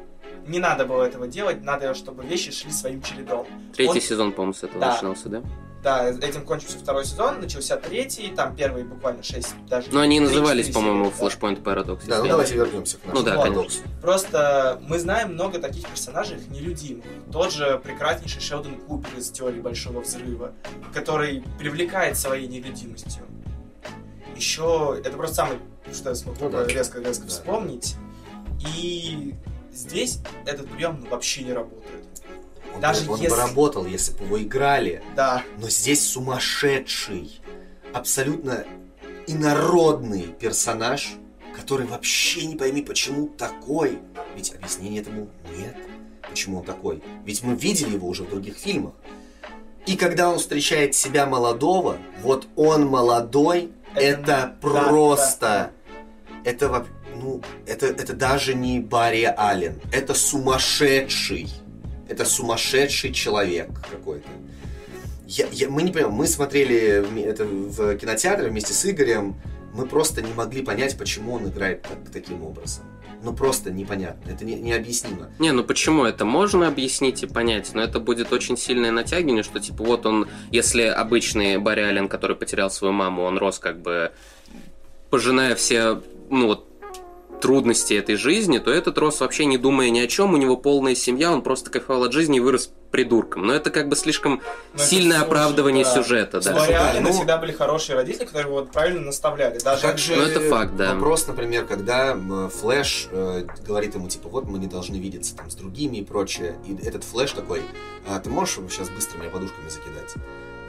[0.48, 3.46] Не надо было этого делать, надо, чтобы вещи шли своим чередом.
[3.74, 4.92] Третий он- сезон, по-моему, с этого Да.
[4.94, 5.42] начинался, да?
[5.84, 9.88] Да, этим кончился второй сезон, начался третий, там первые буквально шесть, даже...
[9.92, 11.12] Но они и 3-4 назывались, по-моему.
[11.16, 12.04] Flashpoint Paradox.
[12.06, 13.80] Да, ну давайте вернемся к Ну нашему да, парадоксу.
[14.00, 17.04] Просто мы знаем много таких персонажей нелюдимых.
[17.30, 20.52] Тот же прекраснейший Шелдон Купер из теории Большого Взрыва,
[20.94, 23.22] который привлекает своей нелюдимостью.
[24.34, 25.58] Еще, это просто самое,
[25.92, 27.28] что я смогу Ну резко-резко Да.
[27.28, 27.96] вспомнить.
[28.74, 29.34] И
[29.70, 32.04] здесь этот прием ну, вообще не работает.
[32.74, 35.02] Он, Даже бы- он если- бы работал, если бы его играли.
[35.14, 37.40] Да, Но здесь сумасшедший,
[37.92, 38.64] абсолютно
[39.26, 41.14] инородный персонаж,
[41.56, 43.98] который вообще не пойми, почему такой.
[44.36, 45.76] Ведь объяснения этому нет,
[46.28, 47.02] почему он такой.
[47.24, 48.94] Ведь мы видели его уже в других фильмах.
[49.86, 55.70] И когда он встречает себя молодого, вот он молодой, Это- это, да, просто...
[56.44, 56.86] Это,
[57.22, 59.80] ну, это, это даже не Барри Аллен.
[59.92, 61.48] Это сумасшедший.
[62.08, 64.28] Это сумасшедший человек какой-то.
[65.26, 69.36] Я, я- мы не понимаем, мы смотрели это в кинотеатре вместе с Игорем,
[69.72, 72.84] мы просто не могли понять, почему он играет так- таким образом.
[73.22, 75.30] Ну просто непонятно, это не- необъяснимо.
[75.38, 79.60] Не, ну почему это можно объяснить и понять, но это будет очень сильное натягивание, что
[79.60, 84.12] типа вот он, если обычный Барри Аллен, который потерял свою маму, он рос как бы
[85.08, 86.73] пожиная все, ну вот,
[87.40, 90.94] трудности этой жизни, то этот рос вообще не думая ни о чем, у него полная
[90.94, 93.46] семья, он просто кайфовал от жизни и вырос придурком.
[93.46, 94.40] Но это как бы слишком
[94.72, 95.94] Но сильное оправдывание да.
[95.94, 96.52] сюжета, да.
[96.52, 99.58] Да, Аллена ну- всегда были хорошие родители, которые его вот правильно наставляли.
[99.58, 100.94] Даже как же Ну, это факт, да.
[100.94, 102.16] вопрос, например, когда
[102.60, 106.54] Флэш э, говорит ему, типа, вот мы не должны видеться там с другими и прочее,
[106.66, 107.62] и этот Флэш такой,
[108.08, 110.14] а ты можешь сейчас быстро меня подушками закидать?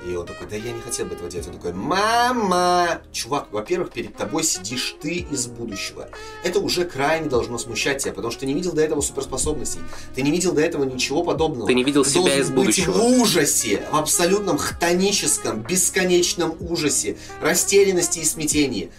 [0.05, 1.47] И он такой, да я не хотел бы этого делать.
[1.47, 3.01] Он такой, мама!
[3.11, 6.09] Чувак, во-первых, перед тобой сидишь ты из будущего.
[6.43, 9.81] Это уже крайне должно смущать тебя, потому что ты не видел до этого суперспособностей.
[10.13, 11.67] Ты не видел до этого ничего подобного.
[11.67, 12.91] Ты не видел Ты себя из быть будущего.
[12.91, 18.91] в ужасе, в абсолютном хтоническом, бесконечном ужасе, растерянности и смятении.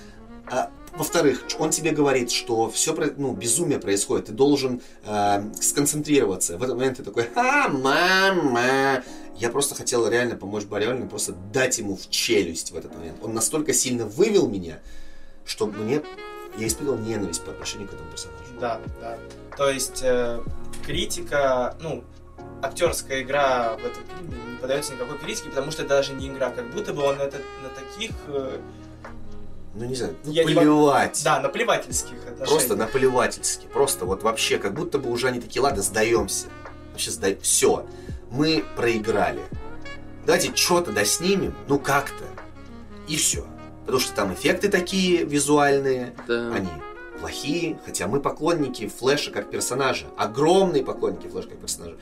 [0.51, 6.56] А, во-вторых, он тебе говорит, что все ну, безумие происходит, ты должен э, сконцентрироваться.
[6.56, 9.02] В этот момент ты такой, а, мама.
[9.37, 13.18] Я просто хотел реально помочь Барри Аллену, просто дать ему в челюсть в этот момент.
[13.22, 14.78] Он настолько сильно вывел меня,
[15.44, 16.02] что мне
[16.56, 18.44] я испытывал ненависть по отношению к этому персонажу.
[18.59, 19.18] Да, да.
[19.56, 20.40] То есть э,
[20.85, 22.02] критика, ну,
[22.62, 26.70] актерская игра в этом фильме не поддается никакой критике, потому что даже не игра, как
[26.70, 28.59] будто бы он это, на таких, э,
[29.78, 30.54] Ну, не знаю, ну, Я не
[31.22, 32.48] да, наплевательских отношениях.
[32.48, 33.66] Просто наплевательски.
[33.66, 36.46] Просто вот вообще, как будто бы уже они такие, ладно, сдаемся.
[36.92, 37.36] Вообще сдай...
[37.42, 37.84] Все.
[38.30, 39.42] Мы проиграли.
[40.24, 42.24] Давайте что-то доснимем, ну как-то.
[43.06, 43.46] И все.
[43.80, 46.52] Потому что там эффекты такие визуальные, Да.
[46.54, 46.70] они
[47.20, 50.06] плохие, хотя мы поклонники Флэша как персонажа.
[50.16, 51.96] Огромные поклонники Флэша как персонажа.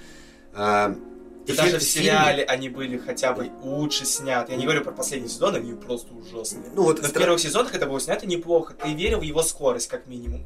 [1.46, 4.52] И эффекты даже в сериале они были хотя бы лучше сняты.
[4.52, 6.64] Я не говорю про последний сезон, они просто ужасные.
[6.74, 8.74] Ну вот Но в стра- первых сезонах это было снято неплохо.
[8.74, 10.44] Ты верил в его скорость, как минимум.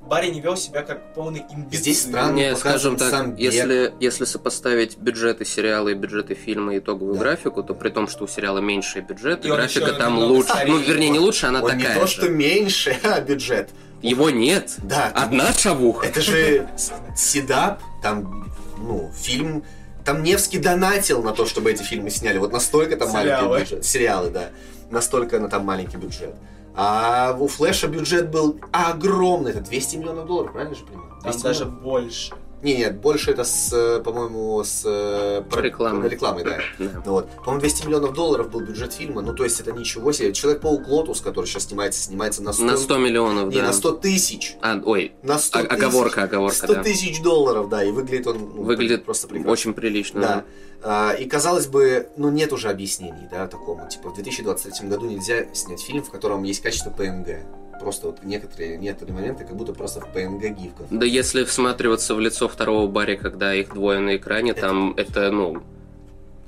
[0.00, 1.80] Барри не вел себя как полный имбецил.
[1.80, 2.34] Здесь странно.
[2.34, 3.40] Не, скажем так, сам бег.
[3.54, 7.20] если, если сопоставить бюджеты сериала и бюджеты фильма и итоговую Да.
[7.20, 10.50] графику, то при том, что у сериала меньший бюджет, И графика еще там лучше.
[10.50, 12.12] старее Ну, вернее, не лучше, она он такая не то, же.
[12.12, 13.70] что меньше, а бюджет.
[14.02, 14.74] Его нет.
[14.82, 16.06] Да, Одна шавуха.
[16.06, 16.68] Это же
[17.16, 19.64] Седап, там, ну, фильм...
[20.04, 22.38] Там Невский донатил на то, чтобы эти фильмы сняли.
[22.38, 23.48] Вот настолько там Сериалы.
[23.48, 23.84] маленький бюджет.
[23.84, 24.50] Сериалы, да.
[24.90, 26.34] Настолько на там маленький бюджет.
[26.76, 31.10] А у Флэша бюджет был огромный, это 200 миллионов долларов, правильно же понимаю?
[31.22, 31.82] Там 200 даже миллионов?
[31.82, 32.34] больше.
[32.64, 36.08] Не, нет, больше это с, э, по-моему, с э, Рекламой.
[36.08, 36.58] рекламой, да.
[36.78, 37.02] Да.
[37.04, 37.30] Вот.
[37.36, 39.20] По-моему, 200 миллионов долларов был бюджет фильма.
[39.20, 40.32] Ну, то есть это ничего себе.
[40.32, 42.64] Человек-паук Lotus, который сейчас снимается, снимается на 100...
[42.64, 43.66] На 100 миллионов, Не, да.
[43.66, 44.56] на 100 тысяч.
[44.62, 45.72] А, ой, На 100 о- тысяч.
[45.74, 46.82] оговорка, оговорка, 100 да.
[46.82, 49.52] тысяч долларов, да, и выглядит он ну, Выглядит просто прекрасно.
[49.52, 50.20] очень прилично.
[50.20, 50.44] Да.
[50.82, 53.88] А, И казалось бы, ну нет уже объяснений, да, такому.
[53.88, 57.42] Типа в 2023 году нельзя снять фильм, в котором есть качество PNG.
[57.84, 60.86] Просто вот некоторые, некоторые моменты как будто просто в PNG гифках.
[60.90, 65.30] Да если всматриваться в лицо второго Барри, когда их двое на экране, Это- там это,
[65.30, 65.62] ну,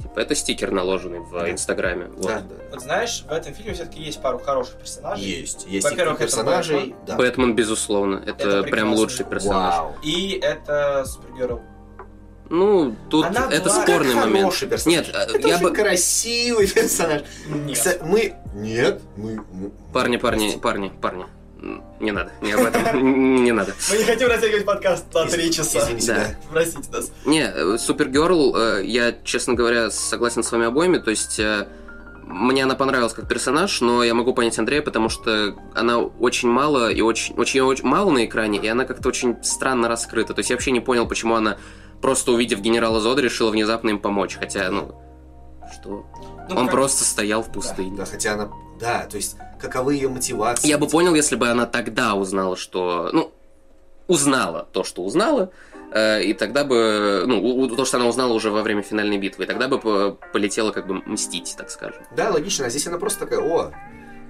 [0.03, 1.51] типа, это стикер наложенный в Да.
[1.51, 2.07] Инстаграме.
[2.07, 2.27] Вот.
[2.27, 2.55] Да, да.
[2.71, 5.27] Вот знаешь, в этом фильме все-таки есть пару хороших персонажей.
[5.27, 5.67] Есть.
[5.69, 6.77] Есть Во-первых, это персонажей.
[6.79, 6.97] Бэтмен.
[7.07, 7.17] Да.
[7.17, 9.75] Бэтмен, безусловно, это, Это прям лучший персонаж.
[9.75, 9.95] Вау.
[10.03, 11.61] И это Супергерл.
[12.49, 14.45] Ну, тут Она это была спорный Как момент.
[14.45, 15.07] Хороший персонаж.
[15.07, 15.75] Нет, э, это я очень бы...
[15.75, 17.23] красивый персонаж.
[17.49, 17.77] Нет.
[17.77, 18.35] Кстати, мы...
[18.55, 19.41] Нет, мы...
[19.93, 21.27] Парни, парни, парни, парни.
[22.01, 23.43] Не надо, не об этом.
[23.45, 23.75] Не надо.
[23.91, 25.79] Мы не хотим растягивать подкаст на три часа.
[25.81, 26.39] Извините, Да.
[26.53, 27.11] Простите нас.
[27.25, 31.41] Не, э, Супергерл, э, я, честно говоря, согласен с вами обоими, то есть
[32.27, 36.91] мне она понравилась как персонаж, но я могу понять Андрея, потому что она очень мало
[36.91, 40.35] и очень, очень, очень мало на экране, и она как-то очень странно раскрыта.
[40.35, 41.57] То есть я вообще не понял, почему она
[42.01, 44.95] просто увидев генерала Зода решила внезапно им помочь, хотя, ну,
[45.73, 46.07] что?
[46.49, 47.97] Ну, Он как- просто стоял в пустыне.
[47.97, 48.51] Да, хотя она...
[48.81, 50.69] Да, то есть, каковы ее мотивации?
[50.69, 53.11] Я бы понял, если бы она тогда узнала, что...
[53.13, 53.33] Ну,
[54.07, 55.51] узнала то, что узнала,
[55.93, 57.25] э, и тогда бы...
[57.27, 60.17] Ну, у- то, что она узнала уже во время финальной битвы, и тогда бы по-
[60.33, 62.03] полетела как бы мстить, так скажем.
[62.17, 62.67] Да, логично.
[62.67, 63.73] А здесь она просто такая, о,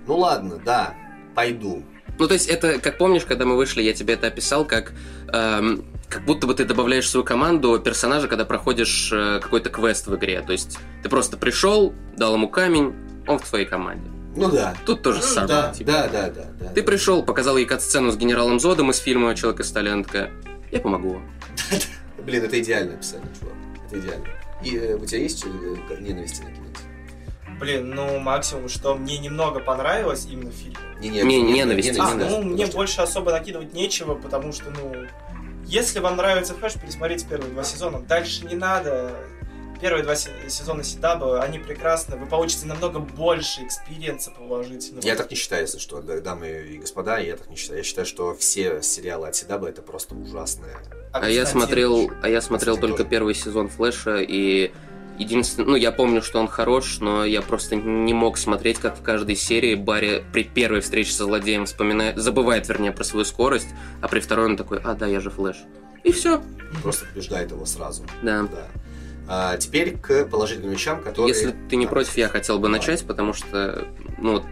[0.07, 0.95] ну ладно, да,
[1.35, 1.83] пойду.
[2.19, 4.93] Ну, то есть это, как помнишь, когда мы вышли, я тебе это описал, как...
[5.33, 10.07] эм, как будто бы ты добавляешь в свою команду персонажа, когда проходишь э, какой-то квест
[10.07, 10.41] в игре.
[10.43, 12.95] То есть ты просто пришел, дал ему камень,
[13.27, 14.09] он в твоей команде.
[14.37, 14.75] Ну да.
[14.85, 15.49] Тут тоже Ну, самое.
[15.49, 15.91] да, типа.
[15.93, 16.45] Да, да, да.
[16.61, 16.87] да Ты да.
[16.87, 20.31] пришел, показал ей кат-сцену с генералом Зодом из фильма «Человек из стали», она такая,
[20.71, 21.23] я помогу вам.
[22.25, 23.55] Блин, это идеальное описание, чувак.
[23.87, 24.27] Это идеально.
[24.63, 26.77] И э, у тебя есть э, ненависти накинуть?
[27.59, 30.77] Блин, ну максимум, что мне немного понравилось именно в фильме.
[31.01, 32.37] Не, Не, ненависть, А, ненависть.
[32.37, 34.95] ну мне больше особо накидывать нечего, потому что, ну,
[35.67, 38.01] если вам нравится Флэш, пересмотрите первые два сезона.
[38.01, 39.13] Дальше не надо.
[39.79, 42.17] Первые два се- сезона CW, они прекрасны.
[42.17, 45.05] Вы получите намного больше экспириенса положительного.
[45.05, 47.79] Я так не считаю, если что, да, дамы и господа, я так не считаю.
[47.81, 50.77] Я считаю, что все сериалы от CW это просто ужасные.
[51.13, 53.09] А я Константин смотрел, а я смотрел только тоже.
[53.11, 54.73] первый сезон Флэша и
[55.19, 59.03] единственное, ну я помню, что он хорош, но я просто не мог смотреть, как в
[59.03, 63.69] каждой серии Барри при первой встрече со злодеем вспоминает, забывает, вернее, про свою скорость,
[64.01, 65.57] а при второй он такой, а да, я же Флэш.
[66.05, 66.43] И все.
[66.83, 68.05] Просто побеждает его сразу.
[68.23, 68.43] Да.
[68.43, 68.69] Да.
[69.29, 71.35] А теперь к положительным вещам, которые...
[71.35, 71.91] Если ты не Да.
[71.91, 72.79] против, я хотел бы Давай.
[72.79, 74.45] начать, потому что, ну,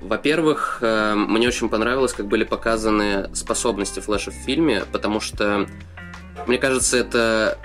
[0.00, 5.66] во-первых, э, мне очень понравилось, как были показаны способности Флэша в фильме, потому что,
[6.46, 7.58] мне кажется, это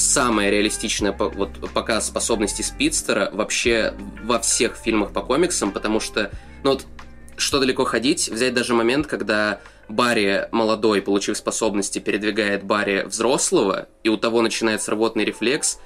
[0.00, 6.30] самая реалистичная вот, показ способностей Спидстера вообще во всех фильмах по комиксам, потому что,
[6.64, 6.86] ну вот,
[7.36, 14.08] что далеко ходить, взять даже момент, когда Барри молодой, получив способности, передвигает Барри взрослого, и
[14.08, 15.78] у того начинает сработанный рефлекс,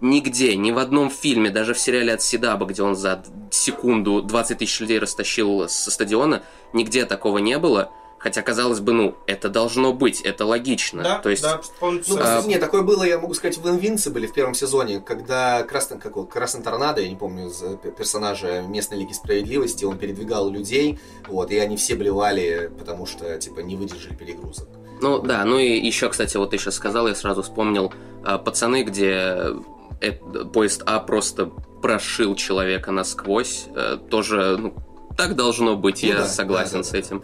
[0.00, 4.58] нигде, ни в одном фильме, даже в сериале от Сидаба, где он за секунду 20
[4.58, 6.42] тысяч людей растащил со стадиона,
[6.72, 7.90] нигде такого не было.
[8.26, 11.04] Хотя, казалось бы, ну, это должно быть, это логично.
[11.04, 14.26] Да, То есть, да, он- Ну, А- не, такое было, я могу сказать, в Инвинсибле
[14.26, 17.52] в первом сезоне, когда Красный, как его, Красный Торнадо, я не помню
[17.96, 23.60] персонажа местной Лиги Справедливости, он передвигал людей, вот, и они все блевали, потому что, типа,
[23.60, 24.66] не выдержали перегрузок.
[25.00, 27.92] Ну да, ну и еще, кстати, вот ты сейчас сказал, я сразу вспомнил
[28.24, 29.62] а, пацаны, где
[30.00, 30.12] э,
[30.52, 31.46] поезд А просто
[31.80, 33.66] прошил человека насквозь.
[33.72, 34.74] Э, тоже, ну,
[35.16, 37.20] так должно быть, Ну я да, согласен да, да, с да.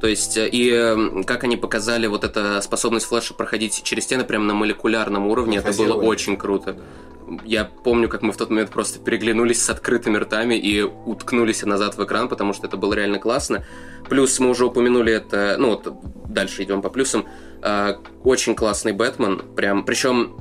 [0.00, 4.24] То есть, э, и э, как они показали вот эта способность Флэша проходить через стены
[4.24, 6.76] прямо на молекулярном уровне, это было очень круто.
[7.44, 11.96] Я помню, как мы в тот момент просто переглянулись с открытыми ртами и уткнулись назад
[11.96, 13.64] в экран, потому что это было реально классно.
[14.08, 15.86] Плюс мы уже упомянули это, ну вот
[16.26, 17.26] дальше идем по плюсам.
[17.62, 20.38] А, Очень классный Бэтмен, прям, причем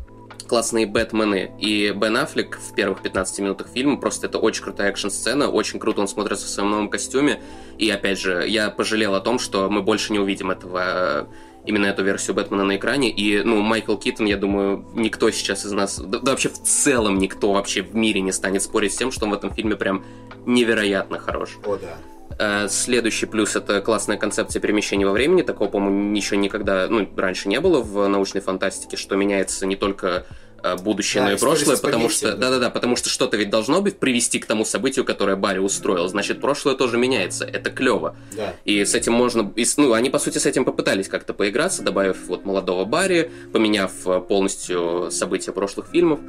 [0.50, 1.52] классные Бэтмены.
[1.60, 6.02] И Бен Аффлек в первых 15 минутах фильма, просто это очень крутая экшн-сцена, очень круто
[6.02, 7.42] он смотрится в своем новом костюме.
[7.78, 11.26] И опять же, я пожалел о том, что мы больше не увидим этого э,
[11.66, 13.12] именно эту версию Бэтмена на экране.
[13.12, 17.20] И, ну, Майкл Китон, я думаю, никто сейчас из нас, да, да вообще в целом
[17.20, 20.04] никто вообще в мире не станет спорить с тем, что он в этом фильме прям
[20.46, 21.58] невероятно хорош.
[21.64, 21.98] О, да.
[22.40, 25.42] Э, Следующий плюс это классная концепция перемещения во времени.
[25.42, 30.26] Такого, по-моему, еще никогда, ну, раньше не было в научной фантастике, что меняется не только
[30.64, 32.40] э, будущее, Да, но и прошлое, потому что, памятью.
[32.40, 36.08] да-да-да, потому что что-то ведь должно быть привести к тому событию, которое Барри устроил.
[36.08, 37.44] Значит, прошлое тоже меняется.
[37.44, 38.16] Это клево.
[38.36, 38.54] Да.
[38.64, 39.52] И с этим можно...
[39.58, 43.92] и ну, они, по сути, с этим попытались как-то поиграться, добавив вот молодого Барри, поменяв
[44.06, 46.22] э, полностью события прошлых фильмов.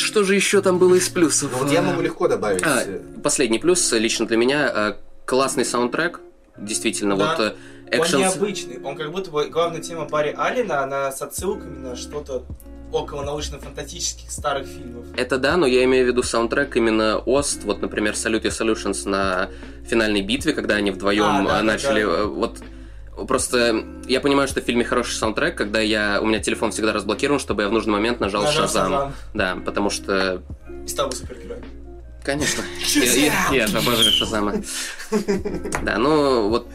[0.00, 1.50] Что же еще там было из плюсов?
[1.52, 2.62] Ну вот я могу легко добавить.
[2.62, 4.94] А, э, последний плюс лично для меня э,
[5.26, 6.20] классный саундтрек.
[6.56, 7.36] Действительно, Да.
[7.36, 7.54] вот э,
[7.98, 8.20] Он экшен...
[8.20, 8.80] необычный.
[8.82, 12.44] Он как будто бы главная тема Барри Аллена, она с отсылками на что-то
[12.92, 15.06] около научно-фантастических старых фильмов.
[15.16, 19.08] Это да, но я имею в виду саундтрек именно Ост, вот, например, Salute Your Solutions
[19.08, 19.48] на
[19.86, 22.24] финальной битве, когда они вдвоем А, да, начали, да.
[22.24, 22.58] вот,
[23.26, 27.38] просто я понимаю, что в фильме хороший саундтрек, когда я, у меня телефон всегда разблокирован,
[27.40, 28.92] чтобы я в нужный момент нажал Нажал Шазам.
[28.92, 29.12] Шазам.
[29.34, 30.42] Да, потому что,
[30.84, 31.64] И стал бы супергероем.
[32.22, 32.62] конечно,
[32.94, 34.54] я, я- я же обожаю Шазама.
[35.82, 36.68] Да, ну, вот,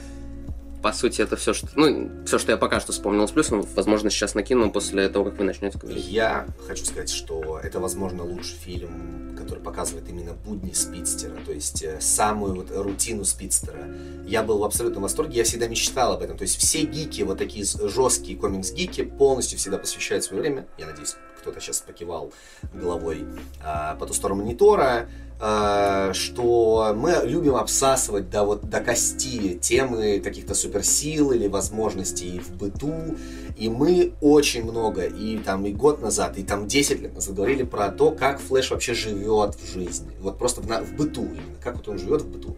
[0.81, 4.09] по сути, это все, что, ну, все, что я пока что вспомнил с плюсом, возможно,
[4.11, 6.05] сейчас накину после того, как вы начнете говорить.
[6.07, 11.83] Я хочу сказать, что это, возможно, лучший фильм, который показывает именно будни спидстера, то есть
[11.83, 13.87] э, самую вот рутину спидстера.
[14.25, 16.35] Я был в абсолютном восторге, я всегда мечтал об этом.
[16.35, 20.67] То есть все гики, вот такие жесткие комикс-гики, полностью всегда посвящают свое время.
[20.79, 22.33] Я надеюсь, кто-то сейчас покивал
[22.73, 23.25] головой
[23.63, 30.53] а, по ту сторону монитора, что мы любим обсасывать до, вот, до кости темы каких-то
[30.55, 33.15] суперсил или возможностей в быту,
[33.57, 37.63] и мы очень много, и там и год назад, и там 10 лет назад говорили
[37.63, 40.11] про то, как Флэш вообще живет в жизни.
[40.19, 42.57] Вот просто в, в быту именно, как вот он живет в быту.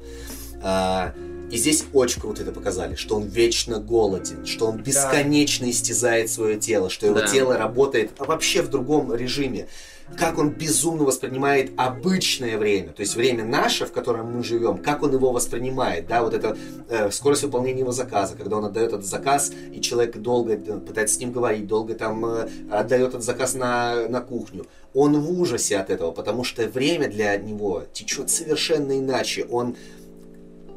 [0.62, 1.13] А,
[1.52, 6.58] и здесь очень круто это показали, что он вечно голоден, что он бесконечно истязает свое
[6.58, 7.28] тело, что его Да.
[7.28, 9.68] тело работает вообще в другом режиме.
[10.15, 15.04] Как он безумно воспринимает обычное время, то есть время наше, в котором мы живем, как
[15.04, 16.58] он его воспринимает, да, вот это
[16.89, 21.15] э, скорость выполнения его заказа, когда он отдает этот заказ, и человек долго э, пытается
[21.15, 24.65] с ним говорить, долго там э, отдает этот заказ на, на кухню.
[24.93, 29.46] Он в ужасе от этого, потому что время для него течет совершенно иначе.
[29.52, 29.76] Он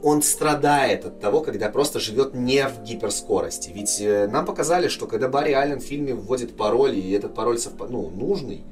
[0.02, 3.70] он страдает от того, когда просто живет не в гиперскорости.
[3.70, 7.56] Ведь э, нам показали, что когда Барри Аллен в фильме вводит пароль, и этот пароль
[7.56, 8.64] совпа- ну, нужный,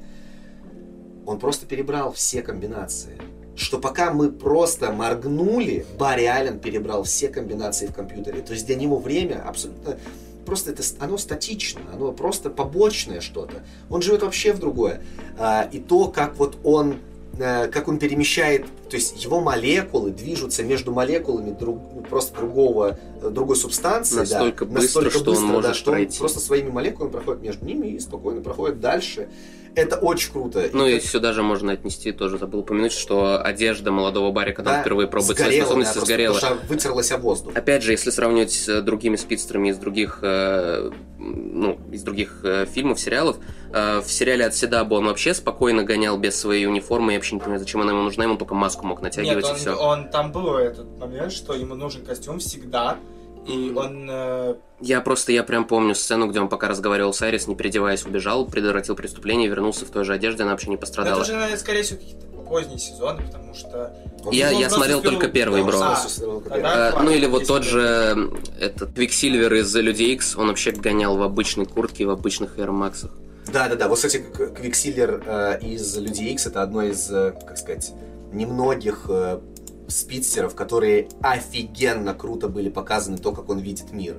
[1.29, 3.17] он просто перебрал все комбинации.
[3.55, 8.41] Что пока мы просто моргнули, Барри Аллен перебрал все комбинации в компьютере.
[8.41, 9.97] То есть для него время абсолютно
[10.45, 13.63] просто это, оно статично, оно просто побочное что-то.
[13.89, 15.03] Он живет вообще в другое.
[15.37, 16.95] А, И то, как вот он
[17.37, 23.29] э, как он перемещает, то есть его молекулы движутся между молекулами друг, просто другого, э,
[23.29, 24.15] другой субстанции.
[24.15, 26.17] да, Настолько быстро, что он может да, что он пройти.
[26.17, 29.29] просто своими молекулами проходит между ними и спокойно проходит дальше.
[29.75, 30.69] Это очень круто.
[30.73, 34.71] Ну и как- сюда же можно отнести, тоже забыл упомянуть, что одежда молодого Барри, когда
[34.71, 36.33] он да, впервые пробует свои сгорела, способности, да, просто сгорела.
[36.35, 37.55] потому что вытерлась о воздух.
[37.55, 42.99] Опять же, если сравнивать с другими спидстерами из других, э, ну, из других э, фильмов,
[42.99, 43.37] сериалов,
[43.73, 47.39] э, в сериале от Седаба он вообще спокойно гонял без своей униформы, я вообще не
[47.41, 49.73] понимаю, зачем она ему нужна, ему только маску мог натягивать Нет, и он, все.
[49.75, 52.97] он- там был этот момент, что ему нужен костюм всегда,
[53.49, 54.07] и он...
[54.09, 58.05] э, Я просто, я прям помню сцену, где он пока разговаривал с Айрис, не переодеваясь,
[58.05, 61.15] убежал, предотвратил преступление, вернулся в той же одежде, она вообще не пострадала.
[61.15, 63.93] это уже, наверное, скорее всего, какие-то поздние сезоны, потому что...
[64.25, 65.79] Он Я- я смотрел успел- только первый, бро.
[65.79, 71.15] а, хватит, ну или вот тот же этот Квиксильвер из Людей Икс, он вообще гонял
[71.15, 73.11] в обычной куртке, в обычных Air Max'ах.
[73.53, 73.87] Да, да, да.
[73.87, 77.93] Вот, кстати, К- Квиксильвер э, из Людей Икс это одно из, э, как сказать,
[78.33, 79.39] немногих э,
[79.89, 84.17] спидстеров, которые офигенно круто были показаны то, как он видит мир.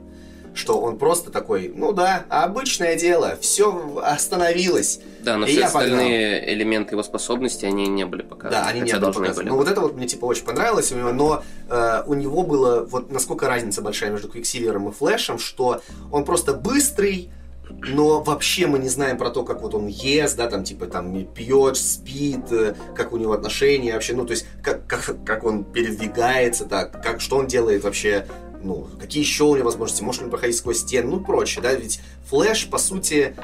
[0.53, 5.01] Что он просто такой, ну да, обычное дело, все остановилось.
[5.23, 5.83] Да, но И все я погнал.
[5.83, 8.63] остальные элементы его способности, они не были показаны.
[8.65, 9.35] Да, они не были показаны.
[9.37, 9.49] были.
[9.49, 12.85] Ну вот это вот мне типа очень понравилось у него, но э, у него было
[12.85, 17.31] вот насколько разница большая между Квиксильвером и Флэшем, что он просто быстрый,
[17.79, 21.25] но вообще мы не знаем про то, как вот он ест, да, там типа там
[21.27, 25.65] пьет, спит, э, как у него отношения вообще, ну то есть как, как, как он
[25.65, 28.27] передвигается, так, как, что он делает вообще,
[28.63, 31.73] ну, какие еще у него возможности, может ли он проходить сквозь стены, ну прочее, да,
[31.75, 33.37] ведь Флэш, по сути,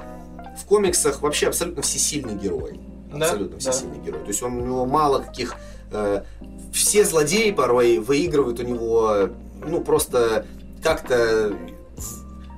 [0.60, 2.80] в комиксах вообще абсолютно всесильный герой.
[3.10, 3.70] Да, Абсолютно да.
[3.70, 4.20] всесильный герой.
[4.20, 5.54] То есть он, у него мало каких...
[5.92, 6.22] э,
[6.72, 9.30] все злодеи порой выигрывают у него,
[9.64, 10.44] ну, просто
[10.82, 11.56] как-то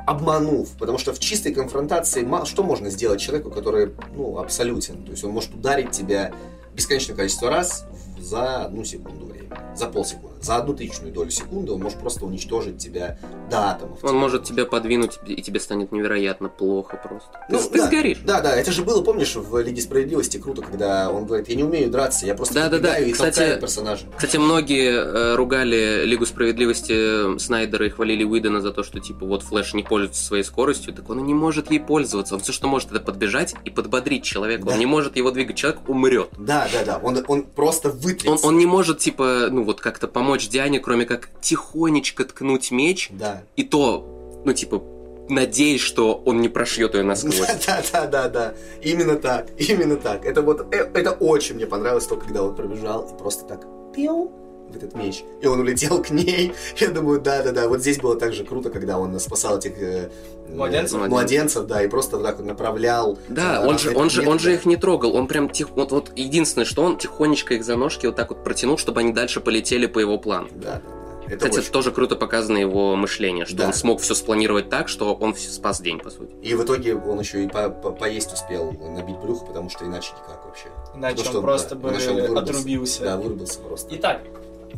[0.08, 5.02] обманув, потому что в чистой конфронтации что можно сделать человеку, который, ну, абсолютен.
[5.04, 6.32] То есть он может ударить тебя
[6.74, 7.84] бесконечное количество раз
[8.18, 12.78] за одну секунду времени, за полсекунды, за одну тысячную долю секунды он может просто уничтожить
[12.78, 13.18] тебя
[13.50, 13.98] до атомов.
[14.02, 17.28] Он может тебя подвинуть, и тебе станет невероятно плохо просто.
[17.48, 18.18] Ну, ты да, сгоришь.
[18.24, 21.64] Да, да, это же было, помнишь, в Лиге Справедливости круто, когда он говорит, я не
[21.64, 22.98] умею драться, я просто Да, да, да.
[22.98, 24.04] и Кстати, персонажа.
[24.16, 29.42] Кстати, многие э, ругали Лигу Справедливости Снайдера и хвалили Уидона за то, что типа вот
[29.42, 32.34] Флэш не пользуется своей скоростью, так он и не может ей пользоваться.
[32.34, 34.66] Он все, что может, это подбежать и подбодрить человека.
[34.66, 34.72] Да.
[34.72, 36.28] Он не может его двигать, человек умрет.
[36.38, 38.46] Да, да, да, он, он просто Он, вытрется.
[38.46, 43.42] он не может, типа, ну вот как-то помочь Диане, кроме как тихонечко ткнуть меч, Да.
[43.56, 44.82] и то, ну типа,
[45.28, 47.38] надеясь, что он не прошьет ее насквозь.
[47.66, 48.54] Да, да, да, да.
[48.82, 50.24] Именно так, именно так.
[50.24, 54.30] Это вот, э, это очень мне понравилось, то, когда он пробежал и просто так пиу
[54.70, 55.24] в этот меч.
[55.40, 56.52] И он улетел к ней.
[56.76, 57.68] Я думаю, да, да, да.
[57.68, 60.10] Вот здесь было так же круто, когда он спасал этих э,
[60.48, 61.00] Младенцев?
[61.02, 63.18] э, младенцев, да, и просто вот так вот направлял.
[63.28, 65.92] Да, э, он же, он же, он же их не трогал, он прям тихо, вот,
[65.92, 69.40] вот единственное, что он тихонечко их за ножки вот так вот протянул, чтобы они дальше
[69.40, 70.48] полетели по его плану.
[70.54, 70.80] Да.
[71.26, 73.66] Это Кстати, очень это тоже круто показано его мышление, что Да.
[73.66, 76.32] он смог все спланировать так, что он спас день, по сути.
[76.40, 80.12] И в итоге он еще и по- по- поесть успел, набить брюхо, потому что иначе
[80.14, 80.68] никак вообще.
[80.94, 82.40] Иначе Ну, что он просто да, бы иначе он вырубился.
[82.42, 83.02] отрубился.
[83.04, 83.94] Да, вырубился просто.
[83.96, 84.22] Итак,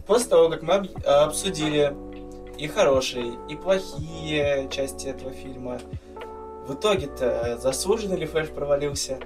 [0.06, 1.94] после того, как мы об- обсудили
[2.58, 5.80] и хорошие, и плохие части этого фильма,
[6.66, 9.18] в итоге-то заслуженно ли Флэш провалился?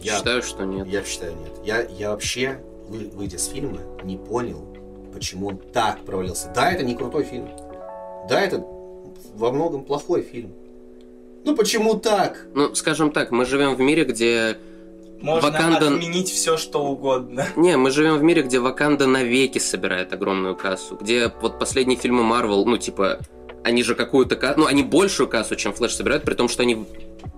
[0.00, 0.86] Я, Считаю, что нет.
[0.86, 1.52] я считаю, нет.
[1.64, 4.64] Я, я вообще, вы- выйдя с фильма, не понял,
[5.12, 6.50] почему он так провалился.
[6.54, 7.48] Да, это не крутой фильм.
[8.28, 8.64] Да, это
[9.34, 10.52] во многом плохой фильм.
[11.44, 12.46] Ну почему так?
[12.54, 14.56] Ну, скажем так, мы живем в мире, где...
[15.20, 17.46] Можно Ваканда- отменить все, что угодно.
[17.56, 20.96] Не, мы живем в мире, где Ваканда навеки собирает огромную кассу.
[21.00, 23.18] Где вот последние фильмы Марвел, ну, типа,
[23.64, 24.60] они же какую-то кассу...
[24.60, 26.86] Ну, они большую кассу, чем Флэш собирают, при том, что они,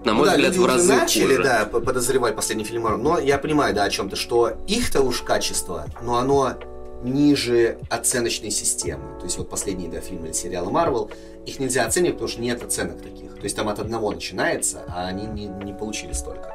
[0.04, 1.42] на мой Ну да, взгляд, люди в разы начали, хуже.
[1.42, 3.02] да, подозревать последний фильм Марвел.
[3.02, 6.54] Но я понимаю, да, о чем-то, что их-то уж качество, но оно
[7.02, 9.18] ниже оценочной системы.
[9.18, 11.10] То есть вот последние да, фильмы или сериалы Марвел,
[11.46, 13.34] их нельзя оценивать, потому что нет оценок таких.
[13.36, 16.52] То есть там от одного начинается, а они не, не получили столько.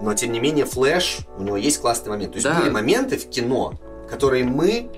[0.00, 2.32] Но тем не менее, Флэш, у него есть классный момент.
[2.32, 2.60] То есть Да.
[2.60, 3.74] были моменты в кино,
[4.10, 4.90] которые мы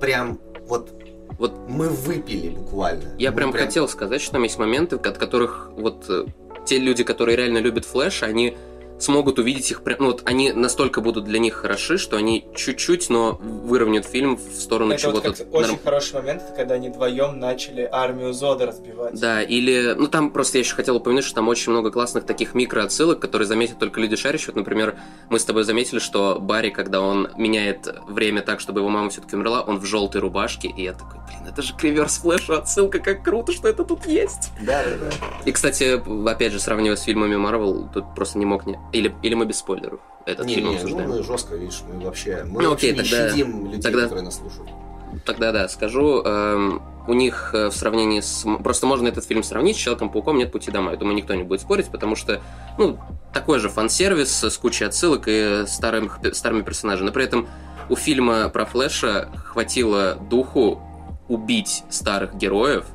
[0.00, 0.38] прям
[0.68, 0.90] вот
[1.36, 3.10] Вот мы выпили буквально.
[3.18, 6.26] Я Мы прям, хотел сказать, что там есть моменты, от которых вот э,
[6.64, 8.56] те люди, которые реально любят Флэш, они
[8.98, 13.10] смогут увидеть их прям, ну вот они настолько будут для них хороши, что они чуть-чуть,
[13.10, 16.88] но выровняют фильм в сторону вот чего-то как очень норм- хороший момент, это когда они
[16.88, 19.18] вдвоем начали армию Зода разбивать.
[19.18, 22.54] Да, или, ну там просто я еще хотел упомянуть, что там очень много классных таких
[22.54, 24.48] микроотсылок, которые заметят только люди шарящие.
[24.48, 24.96] Вот, например,
[25.28, 29.36] мы с тобой заметили, что Барри, когда он меняет время так, чтобы его мама все-таки
[29.36, 33.22] умерла, он в желтой рубашке, и я такой, блин, это же криверс флеша, отсылка, как
[33.22, 34.50] круто, что это тут есть.
[34.60, 35.26] Да, да, да.
[35.44, 38.78] И, кстати, опять же, сравнивая с фильмами Марвел, тут просто не мог не...
[38.92, 41.10] Или, или мы без спойлеров этот Не, фильм не, ну обсуждаем?
[41.10, 44.36] мы жестко, видишь, мы вообще, мы Ну, окей, не тогда- щадим людей, тогда- которые нас
[44.38, 44.70] слушают.
[45.24, 46.22] Тогда да, скажу.
[46.24, 48.44] эм, у них э, в сравнении с...
[48.64, 50.92] Просто можно этот фильм сравнить с Человеком-пауком «Нет пути домой».
[50.94, 52.40] Я думаю, никто не будет спорить, потому что,
[52.78, 52.98] ну,
[53.32, 57.06] такой же фан-сервис с кучей отсылок и старым, старыми персонажами.
[57.06, 57.46] Но при этом
[57.90, 60.80] у фильма про Флэша хватило духу
[61.28, 62.86] убить старых героев,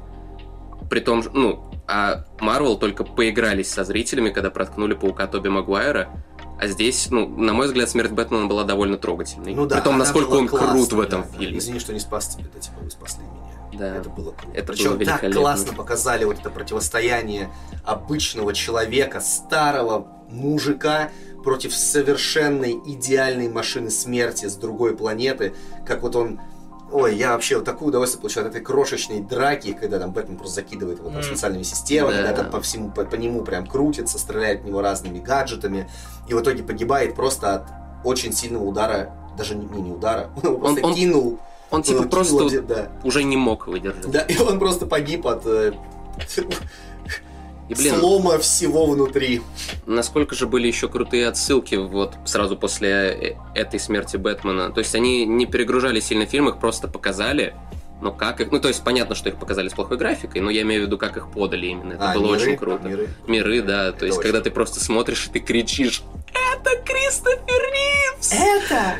[0.90, 6.10] при том, ну, а Марвел только поигрались со зрителями, когда проткнули паука Тоби Магуайра,
[6.60, 9.56] а здесь, ну, на мой взгляд, смерть Бэтмена была довольно трогательной.
[9.56, 11.58] Ну да, при том, насколько он крут классной, в этом да, фильме.
[11.58, 13.80] Извини, что не спас тебя, да, типа вы спасли меня.
[13.80, 13.96] Да.
[13.96, 14.58] Это было круто.
[14.58, 17.50] Это Причем было так классно показали вот это противостояние
[17.86, 21.10] обычного человека, старого мужика
[21.44, 25.54] против совершенной идеальной машины смерти с другой планеты,
[25.88, 26.40] как вот он
[26.92, 30.56] Ой, я вообще вот такое удовольствие получаю от этой крошечной драки, когда там Бэтмен просто
[30.56, 32.24] закидывает его там специальными системами, Да.
[32.24, 35.90] когда там по всему, по, по нему прям крутится, стреляет в него разными гаджетами,
[36.28, 37.68] и в итоге погибает просто от
[38.04, 41.40] очень сильного удара, даже не, не, не удара, он его просто он- кинул.
[41.72, 42.88] Он типа э, кинул просто да.
[43.04, 44.10] уже не мог выдержать.
[44.10, 45.74] Да, и он просто погиб от э,
[47.70, 49.42] И, блин, слома всего внутри.
[49.86, 54.72] насколько же были еще крутые отсылки вот сразу после э- этой смерти Бэтмена.
[54.72, 57.56] То есть они не перегружали сильно фильм, их просто показали.
[58.02, 58.50] Но как их...
[58.52, 60.98] Ну, то есть понятно, что их показали с плохой графикой, но я имею в виду,
[60.98, 61.94] как их подали именно.
[61.94, 62.88] Это А, было миры, очень круто.
[62.88, 63.10] миры.
[63.28, 63.90] Миры, да.
[63.90, 66.04] Это То есть, очень когда ты просто смотришь и ты кричишь
[66.54, 68.32] «Это Кристофер Ривз!
[68.32, 68.96] Это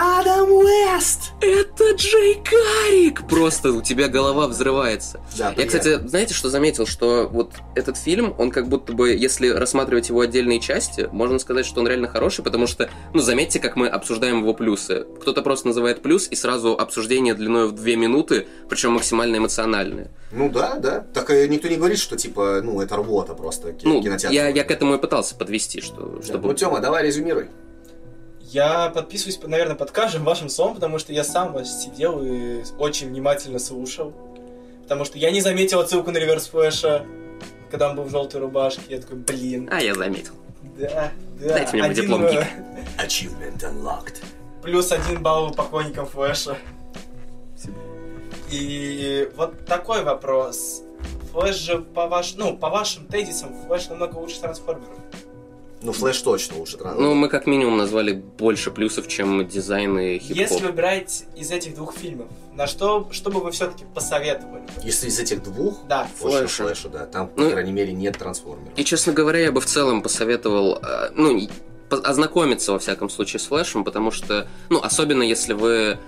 [0.00, 1.32] Адам Уэст!
[1.40, 5.20] Это Джей Карик!» Просто у тебя голова взрывается.
[5.36, 6.86] Да, Я, кстати, знаете, что заметил?
[6.86, 11.66] Что вот этот фильм, он как будто бы, если рассматривать его отдельные части, можно сказать,
[11.66, 15.04] что он реально хороший, потому что, ну, заметьте, как мы обсуждаем его плюсы.
[15.20, 20.12] Кто-то просто называет плюс, и сразу обсуждение длиной в две минуты, причем максимально эмоциональное.
[20.30, 21.00] Ну да, да.
[21.12, 24.32] Так и никто не говорит, что типа, ну, это работа просто Ну, кинотеатр.
[24.32, 26.22] я, я к этому и пытался подвести, что, Да.
[26.22, 26.46] чтобы...
[26.46, 27.48] Ну, Тёма, давай резюмируй.
[28.50, 33.08] Я подписываюсь, наверное, под каждым вашим словом, потому что я сам вас сидел и очень
[33.08, 34.14] внимательно слушал.
[34.84, 37.04] Потому что я не заметил отсылку на реверс флэша,
[37.70, 38.80] когда он был в желтой рубашке.
[38.88, 40.32] Я такой, блин, А, я заметил.
[40.78, 41.48] да, да.
[41.48, 42.46] Дайте мне Один, диплом, э, гик.
[42.96, 44.24] Achievement unlocked.
[44.62, 46.56] Плюс один балл поклонникам флэша.
[48.50, 50.82] И вот такой вопрос.
[51.32, 54.96] Флэш же по ваш, ну, по вашим тезисам, Флэш намного лучше трансформеров.
[55.80, 57.14] Ну, Флэш точно лучше трансформеров.
[57.14, 60.36] Ну, мы как минимум назвали больше плюсов, чем дизайн и хип-хоп.
[60.36, 64.62] Если выбирать из этих двух фильмов, на что, что бы вы все-таки посоветовали?
[64.82, 66.08] Если из этих двух, Да.
[66.18, 66.88] Флэша, Флэша.
[66.88, 67.06] Да.
[67.06, 68.72] Там, Ну, по крайней мере, нет трансформеров.
[68.76, 71.48] И, честно говоря, я бы в целом посоветовал, э, ну,
[71.90, 75.98] ознакомиться, во всяком случае, с Флэшем, потому что, ну, особенно если вы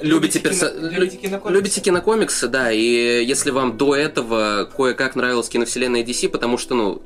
[0.00, 1.52] любите, Любите перса- кино- лю- любите кинокомиксы?
[1.58, 7.02] любите кинокомиксы, да, и если вам до этого кое-как нравилась киновселенная DC, потому что, ну,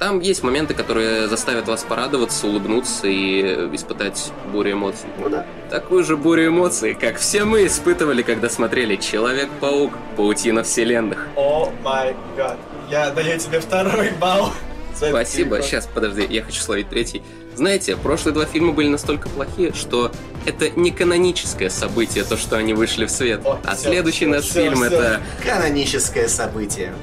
[0.00, 3.42] там есть моменты, которые заставят вас порадоваться, улыбнуться и
[3.76, 5.10] испытать бурю эмоций.
[5.18, 5.46] Ну да.
[5.68, 11.28] Такую же бурю эмоций, как все мы испытывали, когда смотрели Человек-паук, Паутина вселенных.
[11.36, 12.56] О май гад.
[12.90, 14.54] Я даю тебе второй балл.
[14.96, 15.60] Спасибо.
[15.60, 17.22] Сейчас, подожди, я хочу словить третий.
[17.54, 20.10] Знаете, прошлые два фильма были настолько плохие, что
[20.46, 23.42] это не каноническое событие, то, что они вышли в свет.
[23.44, 24.86] О, а всё, следующий всё, наш всё, фильм всё.
[24.86, 25.20] это...
[25.44, 26.94] Каноническое событие.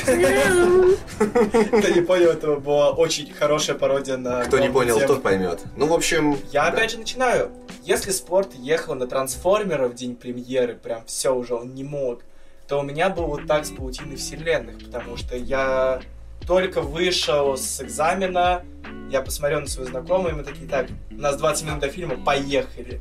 [0.00, 4.44] Кто не понял, это была очень хорошая пародия на...
[4.44, 5.60] Кто не понял, тот поймет.
[5.76, 6.38] Ну, в общем...
[6.52, 7.50] Я опять же начинаю.
[7.82, 12.22] Если спорт ехал на трансформера в день премьеры, прям все уже он не мог,
[12.68, 16.00] то у меня был вот так с паутиной вселенных, потому что я
[16.46, 18.64] только вышел с экзамена,
[19.10, 22.16] я посмотрел на свою знакомую, и мы такие, так, у нас 20 минут до фильма,
[22.16, 23.00] поехали.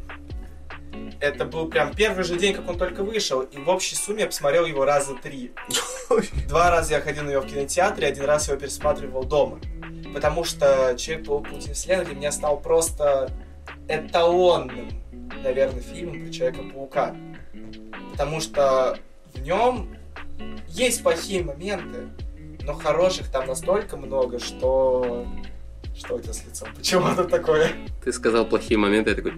[1.19, 4.27] Это был прям первый же день, как он только вышел, и в общей сумме я
[4.27, 5.51] посмотрел его раза три.
[6.47, 9.59] Два раза я ходил на него в кинотеатре, один раз его пересматривал дома.
[10.13, 13.31] Потому что Человек-паук Паутина Вселенной для меня стал просто
[13.87, 14.89] эталонным,
[15.43, 17.15] наверное, фильмом про Человека-паука.
[18.11, 18.97] Потому что
[19.33, 19.95] в нем
[20.67, 22.07] есть плохие моменты,
[22.63, 25.25] но хороших там настолько много, что...
[25.95, 26.69] Что это с лицом?
[26.75, 27.71] Почему оно такое?
[28.03, 29.33] Ты сказал плохие моменты, я такой...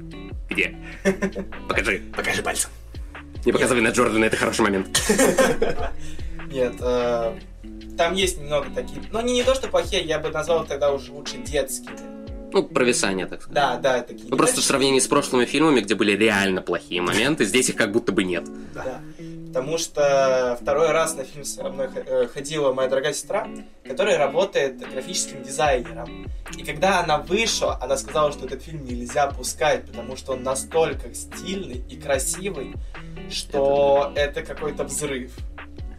[0.50, 0.78] Где?
[1.68, 2.02] Покажи.
[2.16, 2.70] Покажи пальцем.
[3.46, 4.88] Не показывай на Джордана, это хороший момент.
[6.52, 7.40] Нет, э,
[7.98, 9.02] там есть немного такие...
[9.12, 11.98] Но они не то, что плохие, я бы назвал тогда уже лучше детскими.
[12.54, 13.56] Ну, провисание, так сказать.
[13.56, 14.28] Да, да, такие.
[14.30, 17.92] Ну, просто в сравнении с прошлыми фильмами, где были реально плохие моменты, здесь их как
[17.92, 18.44] будто бы нет.
[18.74, 19.02] Да.
[19.54, 23.48] Потому что второй раз на фильм со мной э, ходила моя дорогая сестра,
[23.84, 26.26] которая работает графическим дизайнером.
[26.58, 31.14] И когда она вышла, она сказала, что этот фильм нельзя пускать, потому что он настолько
[31.14, 32.74] стильный и красивый,
[33.30, 35.32] что это, какой-то взрыв.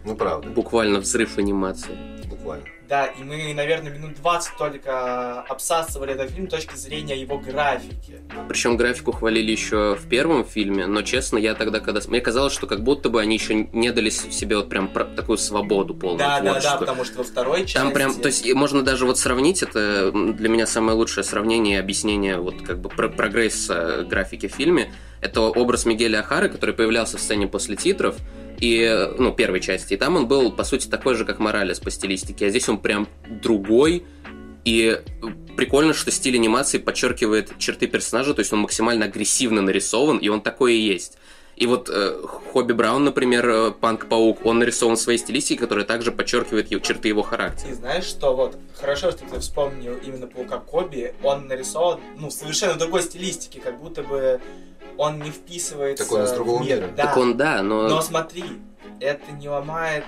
[0.04, 0.50] Ну, правда.
[0.50, 1.96] Буквально взрыв анимации.
[2.26, 2.66] Буквально.
[2.88, 8.20] Да, и мы, наверное, минут 20 только обсасывали этот фильм с точки зрения его графики.
[8.48, 12.00] Причем графику хвалили еще в первом фильме, но честно, я тогда, когда...
[12.08, 15.94] Мне казалось, что как будто бы они еще не дали себе вот прям такую свободу
[15.94, 17.76] полную Да, да, да, потому что во второй части...
[17.76, 21.80] Там прям, то есть можно даже вот сравнить, это для меня самое лучшее сравнение и
[21.80, 24.92] объяснение вот как бы про- прогресса графики в фильме.
[25.20, 28.16] Это образ Мигеля Ахары, который появлялся в сцене после титров,
[28.60, 29.94] и, ну, первой части.
[29.94, 32.78] И там он был, по сути, такой же, как Моралес по стилистике, а здесь он
[32.78, 34.04] прям другой,
[34.64, 35.00] и
[35.56, 40.40] прикольно, что стиль анимации подчеркивает черты персонажа, то есть он максимально агрессивно нарисован, и он
[40.40, 41.18] такой и есть.
[41.56, 42.20] И вот э,
[42.52, 47.08] Хобби Браун, например, э, Панк-паук, он нарисован в своей стилистике, которая также подчеркивает его- черты
[47.08, 47.70] его характера.
[47.70, 52.74] И знаешь, что вот хорошо, что ты вспомнил именно Паука Коби, он нарисован, ну, совершенно
[52.74, 54.40] другой стилистике, как будто бы
[54.98, 56.76] он не вписывается Так он из в другого мир.
[56.80, 56.90] мира.
[56.96, 57.06] Да.
[57.06, 57.88] Так он, да, но...
[57.88, 58.44] Но смотри,
[59.00, 60.04] это не ломает,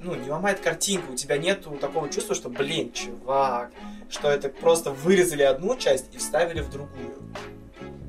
[0.00, 1.12] ну, не ломает картинку.
[1.12, 3.70] У тебя нету такого чувства, что, блин, чувак,
[4.10, 7.14] что это просто вырезали одну часть и вставили в другую.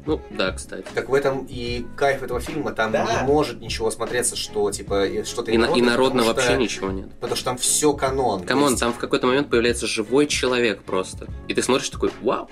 [0.06, 0.86] Ну, да, кстати.
[0.96, 3.06] Так в этом и кайф этого фильма, там Да.
[3.22, 6.90] не может ничего смотреться, что типа что-то И, на- и инородное, народно вообще что- ничего
[6.92, 7.14] нет.
[7.20, 8.44] Потому что там все канон.
[8.44, 11.28] Come on, есть- там в какой-то момент появляется живой человек просто.
[11.48, 12.50] И ты смотришь такой, вау.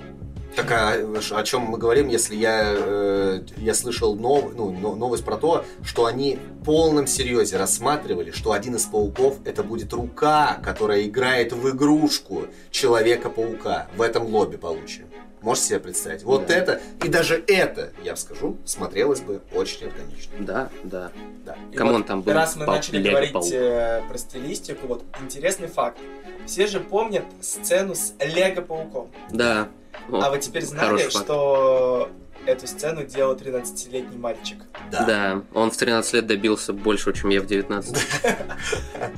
[0.58, 0.94] Так а
[1.36, 5.64] о чем мы говорим, если я, э, я слышал нов, ну, но- новость про то,
[5.84, 11.54] что они в полном серьезе рассматривали, что один из пауков это будет рука, которая играет
[11.54, 15.06] в игрушку Человека-паука в этом лобби получим.
[15.42, 16.24] Можете себе представить?
[16.24, 16.56] Вот Да.
[16.56, 20.34] это, и даже это, я скажу, смотрелось бы очень органично.
[20.40, 21.12] Да, да.
[21.46, 21.56] Да.
[21.76, 23.46] Come on, вот там был Раз мы паук, начали говорить паук.
[23.52, 26.00] э, про стилистику, вот интересный факт.
[26.48, 29.12] Все же помнят сцену с Лего-пауком.
[29.30, 29.68] Да.
[30.10, 32.10] О, а вы теперь знали, что
[32.46, 34.64] эту сцену делал 13-летний мальчик?
[34.92, 35.42] Да.
[35.54, 37.98] он в 13 лет добился большего, чем я в 19.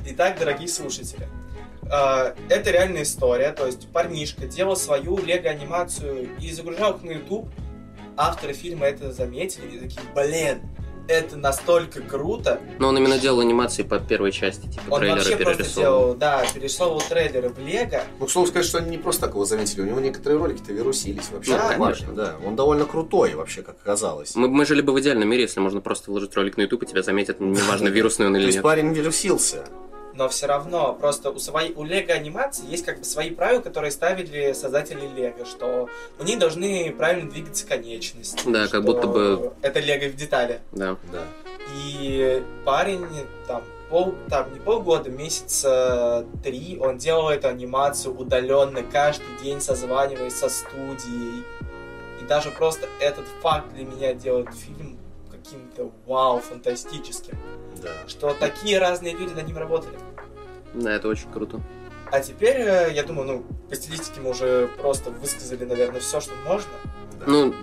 [0.06, 1.28] Итак, дорогие слушатели,
[1.82, 7.48] э, это реальная история, то есть парнишка делал свою лего-анимацию и загружал их на YouTube.
[8.16, 10.62] Авторы фильма это заметили и такие, блин,
[11.10, 12.60] это настолько круто.
[12.78, 16.02] Но он именно делал анимации по первой части, типа Он трейлера вообще просто перерисовывал.
[16.04, 18.02] делал, да, перерисовывал трейлеры в Лего.
[18.18, 20.72] Ну, к слову сказать, что они не просто так его заметили, у него некоторые ролики-то
[20.72, 21.52] вирусились вообще.
[21.52, 22.06] Да, это конечно.
[22.08, 22.36] важно, да.
[22.46, 24.34] Он довольно крутой вообще, как оказалось.
[24.36, 26.86] Мы, мы жили бы в идеальном мире, если можно просто вложить ролик на YouTube, и
[26.86, 28.64] тебя заметят, неважно, вирусный он То или есть нет.
[28.64, 29.64] парень вирусился.
[30.20, 33.90] Но все равно, просто у, своей, у Лего анимации есть как бы свои правила, которые
[33.90, 38.42] ставили создатели Лего, что у них должны правильно двигаться конечности.
[38.46, 40.60] Да, как будто бы- Это Лего в детали.
[40.72, 40.98] Да.
[41.10, 41.22] Да.
[41.74, 43.06] И парень
[43.48, 50.34] там пол, там не полгода, месяца три, он делал эту анимацию удаленно, каждый день созваниваясь
[50.34, 51.44] со студией.
[52.20, 54.98] И даже просто этот факт для меня делает фильм
[55.30, 57.38] каким-то вау, фантастическим.
[57.82, 57.88] Да.
[58.06, 59.94] Что такие разные люди над ним работали.
[60.74, 61.60] Да, это очень круто.
[62.10, 66.32] А теперь, э, я думаю, ну, по стилистике мы уже просто высказали, наверное, все, что
[66.44, 66.70] можно.
[67.18, 67.26] да.
[67.26, 67.54] Ну,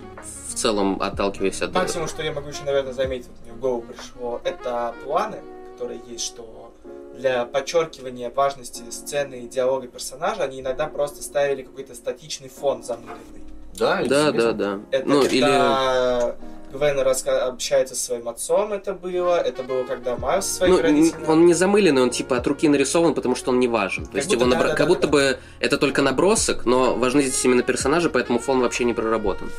[0.48, 1.72] в целом, отталкиваясь от...
[1.72, 5.38] Максимум, что я могу еще, наверное, заметить, вот мне в голову пришло, это планы,
[5.72, 6.72] которые есть, что
[7.14, 13.42] для подчеркивания важности сцены и диалога персонажа они иногда просто ставили какой-то статичный фон замыленный.
[13.74, 14.80] Да, Да, да, да.
[14.90, 16.34] Это ну, или...
[16.72, 19.40] Гвен раска- общается со своим отцом, это было.
[19.40, 21.24] Это было, когда Майлз со своими Ну, родителями.
[21.26, 24.04] он не замыленный, он типа от руки нарисован, потому что он не важен.
[24.04, 25.08] То Как есть будто его да, набра- да, как да, будто да.
[25.08, 29.50] бы это только набросок, но важны здесь именно персонажи, поэтому фон вообще не проработан.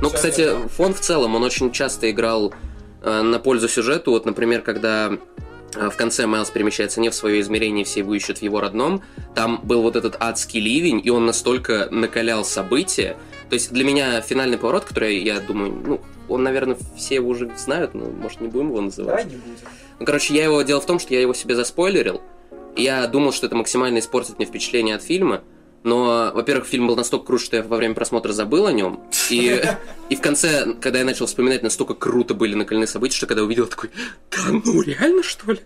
[0.00, 0.68] Ну, Всё кстати, верно.
[0.68, 2.52] фон в целом, он очень часто играл
[3.02, 4.10] э, на пользу сюжету.
[4.12, 5.12] Вот, например, когда
[5.74, 9.02] э, в конце Майлз перемещается не в свое измерение, все его ищут в его родном,
[9.34, 13.16] там был вот этот адский ливень, и он настолько накалял события.
[13.54, 17.52] То есть для меня финальный поворот, который, я думаю, ну, он, наверное, все его уже
[17.56, 19.18] знают, но, может, не будем его называть.
[19.18, 19.68] Давай не будем.
[20.00, 22.20] Ну, короче, я его дело в том, что я его себе заспойлерил.
[22.74, 25.44] Я думал, что это максимально испортит мне впечатление от фильма.
[25.84, 29.04] Но, во-первых, фильм был настолько крут, что я во время просмотра забыл о нем.
[29.30, 29.62] И,
[30.08, 33.68] и в конце, когда я начал вспоминать, настолько круто были накалены события, что когда увидел,
[33.68, 33.90] такой,
[34.32, 35.60] да ну реально, что ли?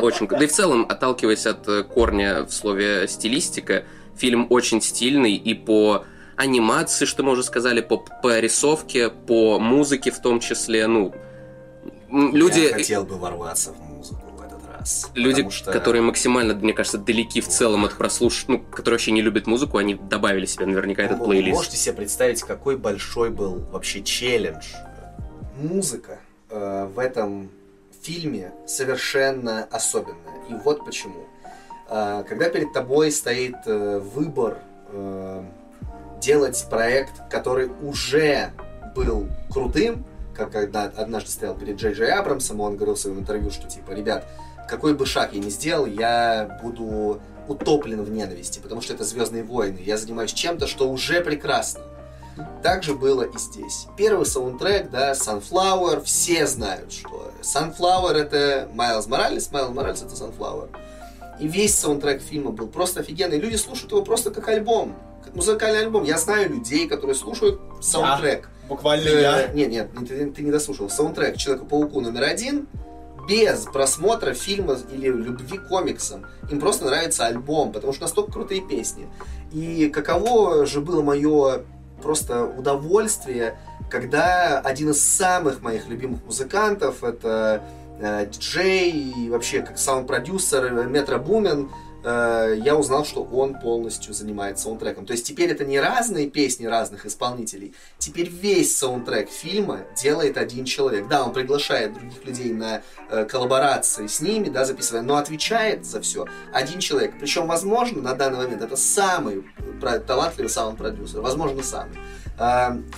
[0.00, 0.28] Очень.
[0.28, 3.82] Да и в целом, отталкиваясь от э, корня в слове стилистика,
[4.16, 6.04] фильм очень стильный и по
[6.38, 11.12] анимации, что мы уже сказали, по, по рисовке, по музыке в том числе, ну,
[12.08, 12.60] люди...
[12.60, 15.10] Я хотел бы ворваться в музыку в этот раз.
[15.14, 18.44] Люди, что- которые максимально, мне кажется, далеки в целом от прослуш...
[18.46, 21.56] ну, которые вообще не любят музыку, они добавили себе наверняка этот Вы плейлист.
[21.56, 24.64] Можете себе представить, какой большой был вообще челлендж?
[25.56, 26.20] Музыка
[26.50, 27.50] э, в этом
[28.00, 30.46] фильме совершенно особенная.
[30.48, 31.26] И вот почему.
[31.88, 34.58] Э, когда перед тобой стоит э, выбор
[34.92, 35.42] э,
[36.20, 38.52] делать проект, который уже
[38.94, 40.04] был крутым,
[40.34, 43.92] как когда однажды стоял перед Джей Джей Абрамсом, он говорил в своем интервью, что типа,
[43.92, 44.26] ребят,
[44.68, 49.42] какой бы шаг я ни сделал, я буду утоплен в ненависти, потому что это Звездные
[49.42, 49.80] войны.
[49.84, 51.80] Я занимаюсь чем-то, что уже прекрасно.
[52.62, 53.86] Так же было и здесь.
[53.96, 60.68] Первый саундтрек, да, Sunflower, все знают, что Sunflower это Майлз Моралес, Майлз Моралес это Sunflower.
[61.40, 63.38] И весь саундтрек фильма был просто офигенный.
[63.38, 66.04] Люди слушают его просто как альбом, как музыкальный альбом.
[66.04, 68.48] Я знаю людей, которые слушают саундтрек.
[68.68, 69.48] Буквально Э, я.
[69.48, 70.90] Нет, нет, ты, ты не дослушал.
[70.90, 72.66] Саундтрек Человеку-пауку номер один
[73.28, 76.26] без просмотра фильма или любви к комиксам.
[76.50, 79.06] Им просто нравится альбом, потому что настолько крутые песни.
[79.52, 81.62] И каково же было мое
[82.02, 83.58] просто удовольствие,
[83.90, 87.62] когда один из самых моих любимых музыкантов, это
[88.00, 91.70] э, диджей и вообще как саунд-продюсер э, Метро Бумен,
[92.04, 95.06] э, я узнал, что он полностью занимается саундтреком.
[95.06, 100.64] То есть теперь это не разные песни разных исполнителей, теперь весь саундтрек фильма делает один
[100.64, 101.08] человек.
[101.08, 102.82] Да, он приглашает других людей на
[103.26, 107.14] коллаборации с ними, да, записывая, но отвечает за все один человек.
[107.18, 109.44] Причем, возможно, на данный момент это самый
[110.06, 111.96] талантливый саунд-продюсер, возможно, самый.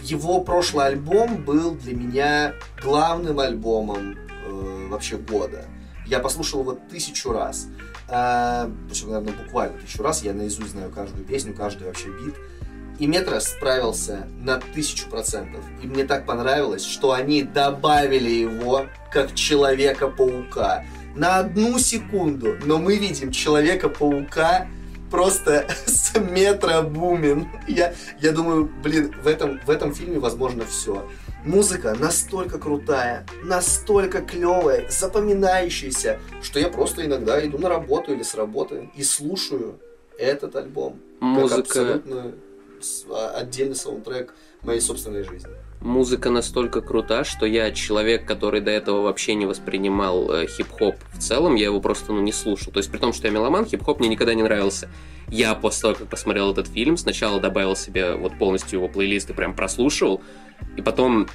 [0.02, 5.64] Его прошлый альбом был для меня главным альбомом э, вообще года.
[6.06, 7.68] Я послушал его тысячу раз.
[8.08, 10.22] Э, Причем, наверное, буквально тысячу раз.
[10.22, 12.34] Я наизусть знаю каждую песню, каждый вообще бит.
[12.98, 15.64] И Метро справился на тысячу процентов.
[15.82, 20.84] И мне так понравилось, что они добавили его как Человека-паука.
[21.16, 24.68] На одну секунду, но мы видим Человека-паука
[25.10, 27.48] просто с метро бумин.
[27.66, 31.08] Я, я думаю, блин, в этом, в этом фильме возможно все.
[31.44, 38.34] Музыка настолько крутая, настолько клевая, запоминающаяся, что я просто иногда иду на работу или с
[38.34, 39.78] работы и слушаю
[40.18, 41.00] этот альбом.
[41.20, 42.32] Как Музыка, абсолютно с- а,
[43.34, 45.50] отдельный саундтрек моей собственной жизни.
[45.80, 51.18] Музыка настолько крута, что я человек, который до этого вообще не воспринимал э, хип-хоп в
[51.18, 52.70] целом, я его просто ну, не слушал.
[52.70, 54.90] То есть при том, что я меломан, хип-хоп мне никогда не нравился.
[55.28, 59.32] Я после того, как посмотрел этот фильм, сначала добавил себе вот полностью его плейлист и
[59.32, 60.20] прям прослушивал,
[60.76, 61.28] и потом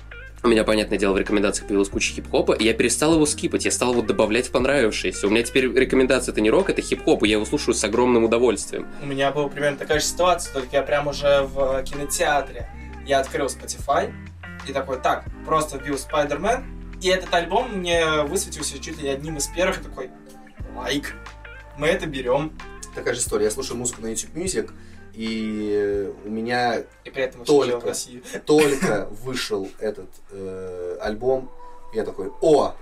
[0.46, 3.72] у меня, понятное дело, в рекомендациях появилась куча хип-хопа, и я перестал его скипать, я
[3.72, 5.28] стал его добавлять в понравившиеся.
[5.28, 8.24] У меня теперь рекомендация это не рок, это хип-хоп, и я его слушаю с огромным
[8.24, 8.88] удовольствием.
[9.02, 12.70] У меня была примерно такая же ситуация, только я прям уже в кинотеатре.
[13.06, 14.14] Я открыл Spotify
[14.68, 16.64] и такой, так, просто вбил Spider-Man,
[17.02, 20.10] и этот альбом мне высветился чуть ли одним из первых, и такой,
[20.76, 21.16] лайк,
[21.78, 22.52] мы это берем.
[22.94, 23.46] Такая же история.
[23.46, 24.72] Я слушаю музыку на YouTube Music,
[25.16, 27.66] и у меня И при этом Только.
[27.66, 28.24] живем в России.
[28.46, 31.50] только вышел этот э, альбом,
[31.94, 32.76] я такой, о,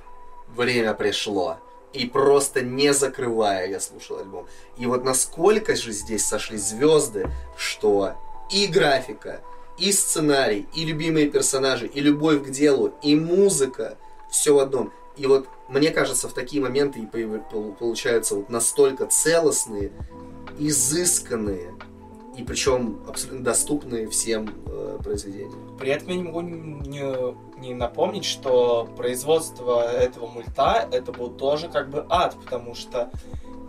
[0.55, 1.57] время пришло.
[1.93, 4.47] И просто не закрывая я слушал альбом.
[4.77, 8.13] И вот насколько же здесь сошли звезды, что
[8.51, 9.41] и графика,
[9.77, 13.97] и сценарий, и любимые персонажи, и любовь к делу, и музыка,
[14.31, 14.91] все в одном.
[15.17, 19.91] И вот мне кажется, в такие моменты и получаются вот настолько целостные,
[20.57, 21.73] изысканные,
[22.37, 25.51] и причем абсолютно доступные всем э, произведения.
[25.79, 31.69] При этом я не могу не, не напомнить, что производство этого мульта это был тоже
[31.69, 33.11] как бы ад, потому что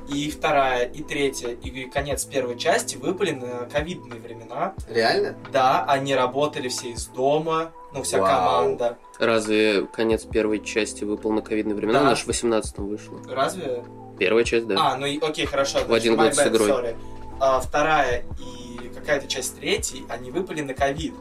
[0.09, 4.75] и вторая, и третья, и конец первой части выпали на ковидные времена.
[4.89, 5.37] Реально?
[5.53, 8.29] Да, они работали все из дома, ну, вся Вау.
[8.29, 8.99] команда.
[9.19, 12.01] Разве конец первой части выпал на ковидные времена?
[12.01, 12.07] Да.
[12.07, 13.19] Она же в 18-м вышла.
[13.29, 13.85] Разве?
[14.19, 14.77] Первая часть, да.
[14.79, 15.79] А, ну и окей, хорошо.
[15.87, 16.71] В один год с игрой.
[16.71, 16.97] sorry.
[17.41, 21.15] А, вторая и какая-то часть третьей, они выпали на ковид.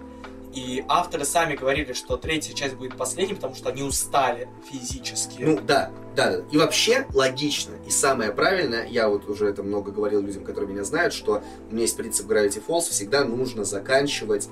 [0.54, 5.42] И авторы сами говорили, что третья часть будет последней, потому что они устали физически.
[5.42, 6.44] Ну да, да, да.
[6.52, 7.74] И вообще логично.
[7.88, 11.72] И самое правильное, я вот уже это много говорил людям, которые меня знают, что у
[11.74, 14.48] меня есть принцип Gravity Falls, всегда нужно заканчивать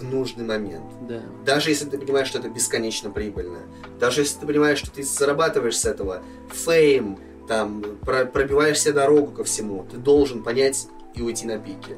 [0.00, 0.84] в нужный момент.
[1.08, 1.22] Да.
[1.44, 3.60] Даже если ты понимаешь, что это бесконечно прибыльно,
[4.00, 9.30] даже если ты понимаешь, что ты зарабатываешь с этого фейм, там, про- пробиваешь себе дорогу
[9.30, 11.96] ко всему, ты должен понять и уйти на пике.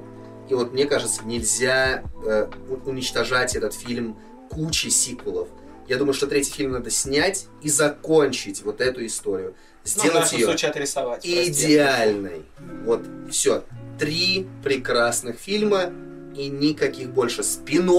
[0.48, 2.48] И вот мне кажется, нельзя э,
[2.86, 4.16] уничтожать этот фильм
[4.48, 5.48] кучей сиквелов.
[5.88, 9.50] Я думаю, что третий фильм надо снять и закончить вот эту историю.
[9.50, 11.26] Ну, в Сделать нашем ее случае отрисовать.
[11.26, 12.44] идеальной.
[12.84, 13.64] Вот все.
[13.98, 15.92] Три прекрасных фильма
[16.36, 17.90] и никаких больше спин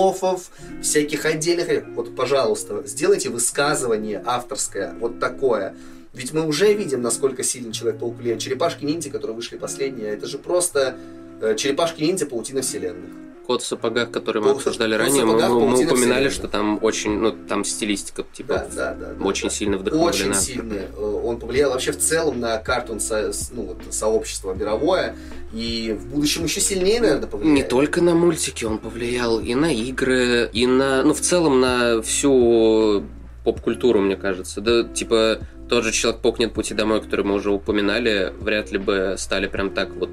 [0.82, 1.88] всяких отдельных.
[1.96, 5.76] Вот, пожалуйста, сделайте высказывание авторское, вот такое.
[6.14, 8.40] Ведь мы уже видим, насколько сильно Человек-паук влияет.
[8.42, 10.96] Черепашки-ниндзя, которые вышли последние, это же просто
[11.42, 13.10] э, Черепашки-ниндзя паутина вселенных.
[13.46, 15.96] Кот в сапогах, который мы в- обсуждали Кот ранее, мы, сапогах, мы- мы упоминали,
[16.28, 16.30] вселенной.
[16.30, 19.26] что там очень, ну, там стилистика, типа, Да, да, да.
[19.26, 19.56] очень да.
[19.56, 20.10] сильно вдохновлена.
[20.10, 20.74] Очень сильно.
[20.74, 25.16] Э, Он повлиял вообще в целом на картун со- ну, вот, сообщество мировое.
[25.54, 27.56] И в будущем еще сильнее, наверное, повлияет.
[27.56, 32.02] Не только на мультики он повлиял, и на игры, и на, ну, в целом на
[32.04, 33.04] всю
[33.44, 34.62] поп-культуру, мне кажется.
[34.62, 35.40] Да, типа,
[35.70, 39.70] тот же Человек-паук Нет пути домой, который мы уже упоминали, вряд ли бы стали прям
[39.70, 40.10] так вот,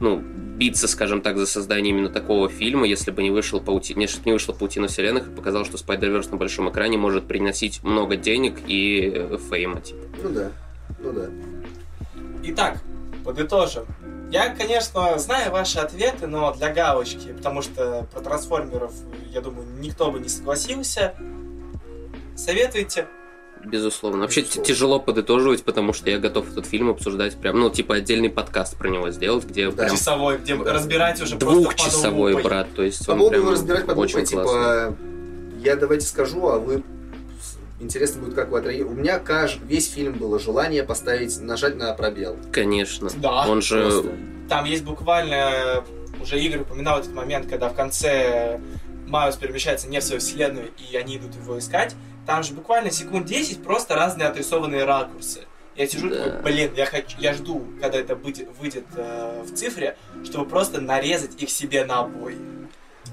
[0.00, 3.94] ну, биться, скажем так, за создание именно такого фильма, если бы не вышел паути...
[3.94, 8.16] не, не вышла паутина вселенных и показал, что Spider-Verse на большом экране может приносить много
[8.16, 10.00] денег и фейма, типа.
[10.22, 10.50] Ну да,
[11.00, 11.28] ну да.
[12.44, 12.78] Итак,
[13.24, 13.84] подытожим.
[14.30, 18.92] Я, конечно, знаю ваши ответы, но для галочки, потому что про трансформеров,
[19.30, 21.14] я думаю, никто бы не согласился.
[22.34, 23.08] Советуйте.
[23.64, 24.20] Безусловно.
[24.20, 24.66] Вообще Безусловно.
[24.66, 28.88] тяжело подытоживать, потому что я готов этот фильм обсуждать прям, ну, типа отдельный подкаст про
[28.88, 29.84] него сделать, где Да.
[29.84, 32.68] прям Часовой, где разбирать уже двухчасовой, брат.
[32.74, 34.96] То есть он прям его разбирать под очень лупой, типа,
[35.62, 36.82] я давайте скажу, а вы
[37.80, 38.94] интересно будет, как вы отреагируете.
[38.94, 39.58] У меня кажд...
[39.66, 42.36] весь фильм было желание поставить, нажать на пробел.
[42.52, 43.10] Конечно.
[43.16, 43.82] Да, он же...
[43.82, 44.12] Просто.
[44.48, 45.84] Там есть буквально,
[46.20, 48.60] уже Игорь упоминал этот момент, когда в конце
[49.06, 51.94] Майус перемещается не в свою вселенную, и они идут его искать.
[52.26, 55.40] Там же буквально секунд 10 просто разные отрисованные ракурсы.
[55.74, 56.24] Я сижу Да.
[56.24, 60.80] такой, блин, я хочу, я жду, когда это выйдет, выйдет э, в цифре, чтобы просто
[60.80, 62.36] нарезать их себе на обои.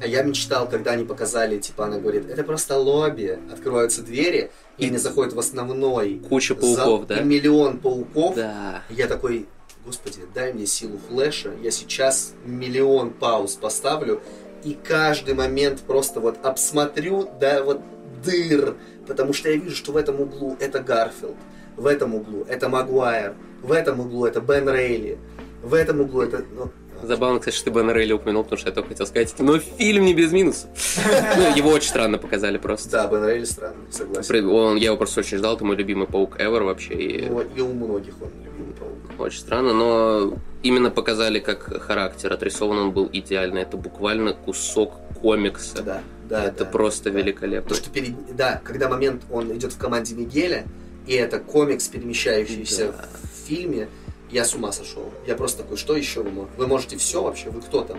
[0.01, 4.87] А я мечтал, когда они показали, типа, она говорит, это просто лобби, открываются двери, и
[4.87, 7.21] они заходят в основной Куча зал, пауков, и да?
[7.21, 8.35] миллион пауков.
[8.35, 8.83] Да.
[8.89, 9.47] Я такой,
[9.85, 14.21] господи, дай мне силу флеша, я сейчас миллион пауз поставлю,
[14.63, 17.81] и каждый момент просто вот обсмотрю до вот
[18.23, 18.75] дыр,
[19.07, 21.35] потому что я вижу, что в этом углу это Гарфилд,
[21.75, 25.17] в этом углу это Магуайр, в этом углу это Бен Рейли,
[25.63, 26.43] в этом углу это...
[26.55, 29.57] ну, Забавно, кстати, что ты Бена Рейли упомянул, потому что я только хотел сказать, но
[29.57, 30.69] фильм не без минусов.
[31.37, 32.89] Ну, его очень странно показали просто.
[32.89, 34.47] Да, Бен Рейли странный, согласен.
[34.49, 36.93] Он, я его просто очень ждал, это мой любимый паук ever вообще.
[36.93, 37.29] И...
[37.29, 38.59] Ну, и у многих он любимый.
[38.79, 39.19] Человек-паук.
[39.19, 43.61] Очень странно, но именно показали, как характер отрисован, он был идеальный.
[43.61, 45.83] Это буквально кусок комикса.
[45.83, 46.45] Да, да.
[46.45, 47.19] это да, просто да.
[47.19, 47.69] великолепно.
[47.69, 48.35] То, что перед...
[48.35, 50.65] Да, когда момент он идет в команде Мигеля,
[51.07, 53.05] и это комикс, перемещающийся Да.
[53.23, 53.89] в фильме,
[54.31, 55.11] я с ума сошел.
[55.25, 56.53] Я просто такой, что еще вы можете?
[56.57, 57.49] Вы можете все вообще?
[57.49, 57.97] Вы кто там?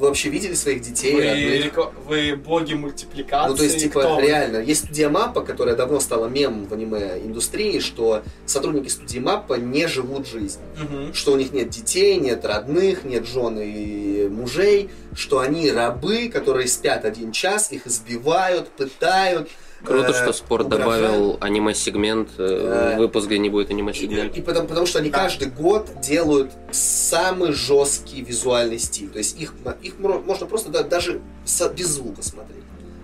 [0.00, 1.14] Вы вообще видели своих детей?
[1.14, 1.22] Вы,
[1.58, 3.50] реко- вы боги мультипликации.
[3.50, 4.22] Ну, то есть, типа, кто вы?
[4.22, 9.86] реально, есть студия Маппа, которая давно стала мемом в аниме-индустрии, что сотрудники студии Маппа не
[9.86, 10.60] живут жизнь.
[10.80, 11.12] Мгм.
[11.12, 16.66] Что у них нет детей, нет родных, нет жен и мужей, что они рабы, которые
[16.68, 19.50] спят один час, их избивают, пытают.
[19.84, 22.28] Круто, э, что спорт добавил аниме-сегмент.
[22.38, 22.98] э, Да.
[22.98, 24.38] Выпуск, где не будет И, аниме-сегмента.
[24.38, 25.18] и потому, потому что они Да.
[25.18, 29.08] каждый год делают самый жесткий визуальный стиль.
[29.08, 32.62] То есть их, их мо- можно просто да- даже со- без звука смотреть.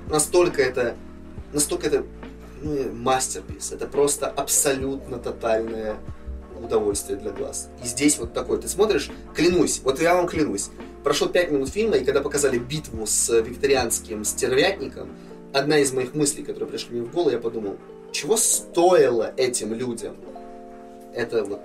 [0.08, 0.94] Настолько это,
[1.52, 2.04] настолько это
[2.62, 3.72] ну, мастерпис.
[3.72, 5.96] Это просто абсолютно тотальное
[6.62, 7.68] удовольствие для глаз.
[7.84, 10.70] И здесь вот такой, ты смотришь, клянусь, вот я вам клянусь,
[11.04, 15.10] прошло 5 минут фильма, и когда показали битву с викторианским стервятником,
[15.52, 17.76] одна из моих мыслей, которые пришли мне в голову, я подумал,
[18.12, 20.16] чего стоило этим людям
[21.14, 21.60] это вот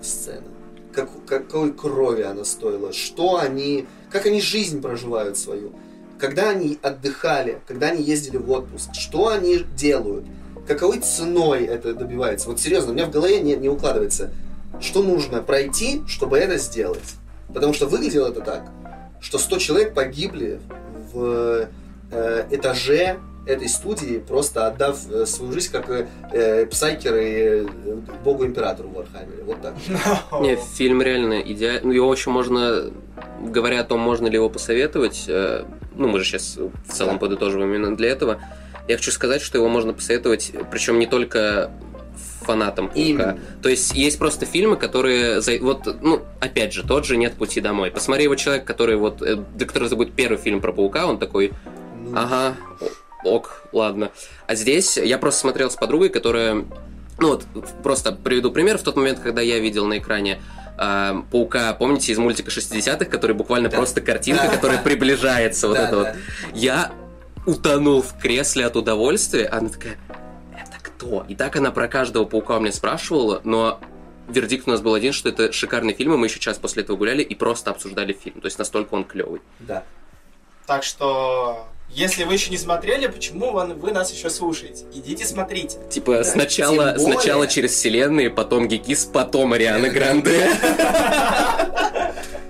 [0.00, 0.46] сцена?
[0.92, 2.92] Как, какой крови она стоила?
[2.92, 5.72] Что они, как они жизнь проживают свою?
[6.18, 10.24] Когда они отдыхали, когда они ездили в отпуск, что они делают?
[10.68, 12.48] Каковой ценой это добивается?
[12.48, 14.30] Вот серьезно, у меня в голове не, не укладывается,
[14.80, 17.16] что нужно пройти, чтобы это сделать.
[17.52, 18.70] Потому что выглядело это так,
[19.20, 20.60] что 100 человек погибли
[21.12, 21.68] в
[22.50, 27.66] этаже этой студии, просто отдав э, свою жизнь как э, э, псайкеры э,
[28.24, 29.42] богу императору в Вархаммере.
[29.44, 29.74] Вот так.
[30.40, 31.80] Не, фильм реально идеальный.
[31.82, 32.92] Ну, его еще можно,
[33.40, 35.64] говоря о том, можно ли его посоветовать, э,
[35.96, 37.18] ну, мы же сейчас в целом Да.
[37.20, 38.40] подытоживаем именно для этого,
[38.86, 41.70] я хочу сказать, что его можно посоветовать, причем не только
[42.42, 43.38] фанатам Паука.
[43.62, 45.40] То есть есть просто фильмы, которые...
[45.40, 47.90] за- Вот, ну, опять же, тот же «Нет пути домой».
[47.90, 49.20] Посмотри его человек, который вот...
[49.22, 51.52] э, Для которого это будет первый фильм про Паука, он такой,
[52.14, 52.56] Ага,
[53.24, 54.10] ок, ладно.
[54.46, 56.64] А здесь я просто смотрел с подругой, которая...
[57.18, 57.44] Ну вот,
[57.82, 58.78] просто приведу пример.
[58.78, 60.40] В тот момент, когда я видел на экране
[60.78, 63.76] э, Паука, помните, из мультика 60-х, который буквально Да.
[63.76, 66.08] просто картинка, которая приближается, вот это вот.
[66.54, 66.90] Я
[67.46, 69.46] утонул в кресле от удовольствия.
[69.46, 69.98] Она такая,
[70.52, 71.24] это кто?
[71.28, 73.78] И так она про каждого Паука у меня спрашивала, но
[74.28, 76.96] вердикт у нас был один, что это шикарный фильм, и мы еще час после этого
[76.96, 78.40] гуляли и просто обсуждали фильм.
[78.40, 79.42] То есть настолько он клевый.
[79.60, 79.84] Да.
[80.66, 84.84] Так что, если вы еще не смотрели, почему вы, вы нас еще слушаете?
[84.94, 85.78] Идите смотрите.
[85.90, 90.48] Типа Да, сначала, более- сначала через вселенные, потом Гикис, потом Ариана Гранде.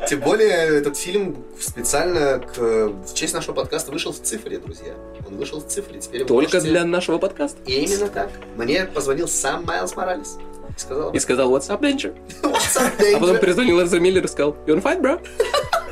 [0.09, 4.95] Тем более, этот фильм специально к, в честь нашего подкаста вышел в цифре, друзья.
[5.27, 6.01] Он вышел в цифре.
[6.01, 7.59] Теперь Только можете- для нашего подкаста.
[7.67, 8.31] И именно так.
[8.57, 10.39] Мне позвонил сам Майлз Моралес.
[10.77, 12.15] И сказал, И сказал, what's up, Danger?
[12.43, 15.21] What's up, А потом Danger?» перезвонил Эзра Миллер и сказал, you on fight, bro?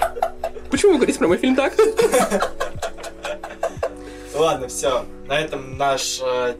[0.70, 1.74] Почему вы говорите про мой фильм так?
[4.34, 5.04] Ладно, все.
[5.26, 6.54] На этом наш, э,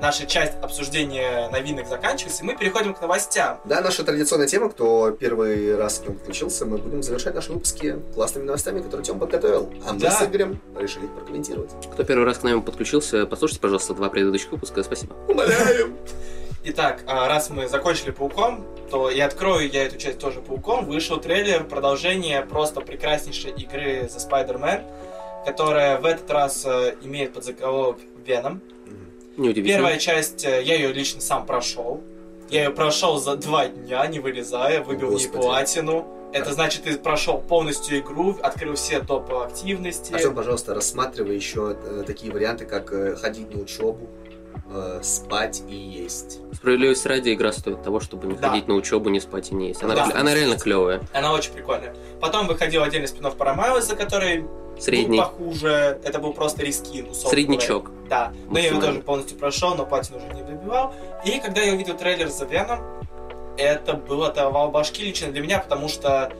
[0.00, 3.60] наша часть обсуждения новинок заканчивается, и мы переходим к новостям.
[3.64, 7.96] Да, наша традиционная тема, кто первый раз к нему подключился, мы будем завершать наши выпуски
[8.14, 9.70] классными новостями, которые Тём подготовил.
[9.86, 10.10] А мы Да.
[10.12, 11.70] с Игорем решили их прокомментировать.
[11.92, 14.82] Кто первый раз к нам подключился, послушайте, пожалуйста, два предыдущих выпуска.
[14.82, 15.14] Спасибо.
[15.28, 15.96] Умоляем!
[16.62, 20.84] Итак, а, раз мы закончили Пауком, то и открою я эту часть тоже Пауком.
[20.84, 24.82] Вышел трейлер продолжения просто прекраснейшей игры The Spider-Man,
[25.44, 28.60] которая в этот раз э, имеет подзаголовок Веном.
[29.36, 29.76] Неудивительно.
[29.78, 32.02] Первая часть, э, я ее лично сам прошел.
[32.50, 35.42] Я ее прошел за два дня, не вылезая, выбил ей Господи.
[35.42, 36.06] платину.
[36.32, 40.12] Это значит, ты прошел полностью игру, открыл все топ активности.
[40.12, 44.08] Артем, пожалуйста, рассматривай еще э, такие варианты, как ходить на учебу,
[44.72, 46.38] э, спать и есть.
[46.52, 48.50] Справедливости ради, игра стоит того, чтобы не Да.
[48.50, 49.82] ходить на учебу, не спать и не есть.
[49.82, 50.10] Она, Да.
[50.14, 51.00] она реально клевая.
[51.12, 51.94] Она очень прикольная.
[52.20, 54.44] Потом выходил отдельный спин про Майлза, который
[54.80, 55.18] Средний.
[55.18, 56.00] был похуже.
[56.04, 57.84] Это был просто рискин, Среднячок.
[57.84, 58.08] говоря.
[58.08, 58.32] Да.
[58.48, 60.92] Но я его тоже полностью прошел, но платину уже не добивал.
[61.24, 62.80] И когда я увидел трейлер за Веном,
[63.56, 66.32] это было оторвал башки лично для меня, потому что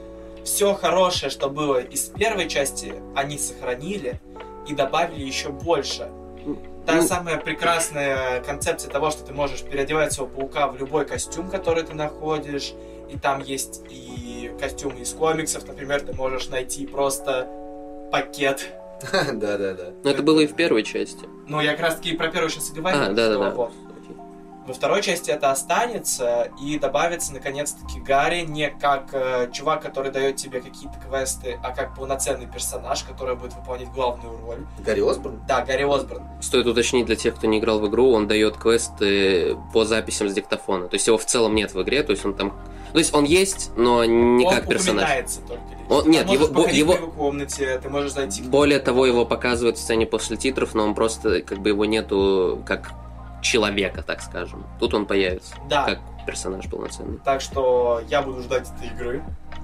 [0.45, 4.20] все хорошее, что было из первой части, они сохранили
[4.66, 6.09] и добавили еще больше.
[6.86, 11.51] Та Ну, самая прекрасная концепция того, что ты можешь переодевать своего паука в любой костюм,
[11.51, 12.72] который ты находишь.
[13.11, 17.49] И там есть и костюмы из комиксов, например, ты можешь найти просто
[18.11, 18.72] пакет.
[19.12, 19.92] Да-да-да.
[20.04, 21.26] Но это было и в первой части.
[21.46, 22.98] Ну, я как раз таки про первую сейчас и говорю.
[22.98, 23.70] А, да-да-да.
[24.70, 30.36] Во второй части это останется и добавится наконец-таки Гарри не как э, чувак, который дает
[30.36, 34.64] тебе какие-то квесты, а как полноценный персонаж, который будет выполнять главную роль.
[34.78, 35.40] Гарри Осборн?
[35.48, 36.22] Да, Гарри Осборн.
[36.40, 40.34] Стоит уточнить для тех, кто не играл в игру, он дает квесты по записям с
[40.34, 40.86] диктофона.
[40.86, 42.56] То есть его в целом нет в игре, то есть он там...
[42.93, 45.09] То есть он есть, но не Он как персонаж.
[45.47, 45.62] только.
[45.88, 49.76] Он- Ты нет, можешь его- его- его комнате, ты можешь зайти Более того, его показывают
[49.76, 52.93] в сцене после титров, но он просто, как бы его нету как
[53.43, 54.64] человека, так скажем.
[54.78, 55.84] Тут он появится, Да.
[55.84, 57.18] как персонаж полноценный.
[57.24, 59.22] Так что я буду ждать этой игры.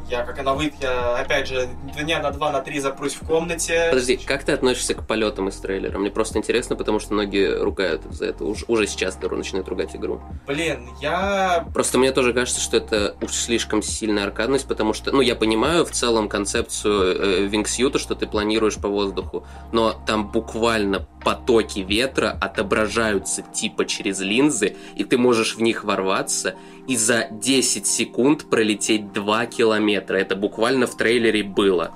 [0.08, 3.88] Я, как она выйдет, я, опять же, дня на два, на три запрусь в комнате.
[3.90, 5.98] Подожди, как ты относишься к полетам из трейлера?
[5.98, 8.44] Мне просто интересно, потому что многие ругают за это.
[8.44, 10.20] Уж- уже сейчас начинают ругать игру.
[10.46, 11.66] Блин, я...
[11.74, 15.84] Просто мне тоже кажется, что это уж слишком сильная аркадность, потому что, ну, я понимаю
[15.84, 22.38] в целом концепцию э, вингсьюта, что ты планируешь по воздуху, но там буквально потоки ветра
[22.40, 26.54] отображаются типа через линзы, и ты можешь в них ворваться
[26.86, 30.18] и за 10 секунд пролететь 2 километра.
[30.18, 31.90] Это буквально в трейлере было.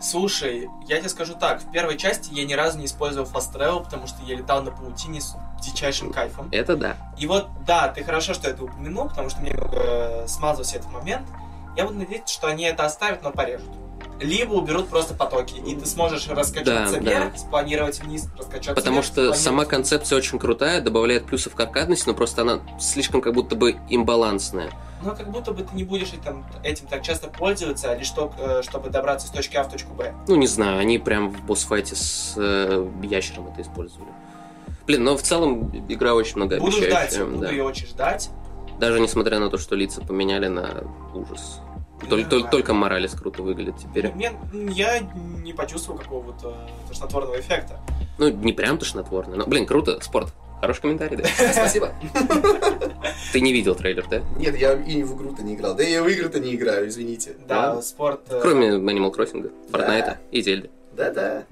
[0.00, 3.84] Слушай, я тебе скажу так, в первой части я ни разу не использовал Fast Travel,
[3.84, 6.48] потому что я летал на паутине с дичайшим кайфом.
[6.50, 6.96] Это да.
[7.18, 11.28] И вот, да, ты хорошо, что это упомянул, потому что мне э, смазался этот момент.
[11.76, 13.68] Я буду надеяться, что они это оставят, но порежут.
[14.20, 17.38] Либо уберут просто потоки, и ты сможешь раскачаться Да, вверх, да.
[17.38, 22.14] спланировать вниз, раскачаться Потому вверх, что сама концепция очень крутая, добавляет плюсов к аркадности, но
[22.14, 24.70] просто она слишком как будто бы имбалансная.
[25.02, 28.32] Но как будто бы ты не будешь этим, этим так часто пользоваться, а лишь то,
[28.38, 30.14] э, чтобы добраться из точки А в точку Б.
[30.28, 34.10] Ну, не знаю, они прям в босс-файте с э, ящером это использовали.
[34.86, 37.24] Блин, но в целом игра очень Буду ждать, многообещающая.
[37.24, 37.50] буду да.
[37.50, 38.30] ее очень ждать.
[38.78, 40.84] Даже несмотря на то, что лица поменяли на
[41.14, 41.60] ужас.
[42.08, 42.50] Только, Нормально.
[42.50, 44.12] только Моралес круто выглядит теперь.
[44.12, 45.00] Мне- я
[45.42, 46.54] не почувствовал какого-то
[46.88, 47.80] тошнотворного эффекта.
[48.18, 50.32] Ну, не прям тошнотворно, но, блин, круто, спорт.
[50.60, 51.24] Хороший комментарий, да?
[51.52, 51.92] Спасибо.
[53.32, 54.22] Ты не видел трейлер, да?
[54.36, 55.74] Нет, я и в игру-то не играл.
[55.74, 57.36] Да я в игры-то не играю, извините.
[57.48, 58.20] Да, спорт...
[58.30, 59.50] э, Кроме Animal Crossing.
[59.72, 60.70] Fortnite и Зельды.
[60.96, 61.44] Да-да.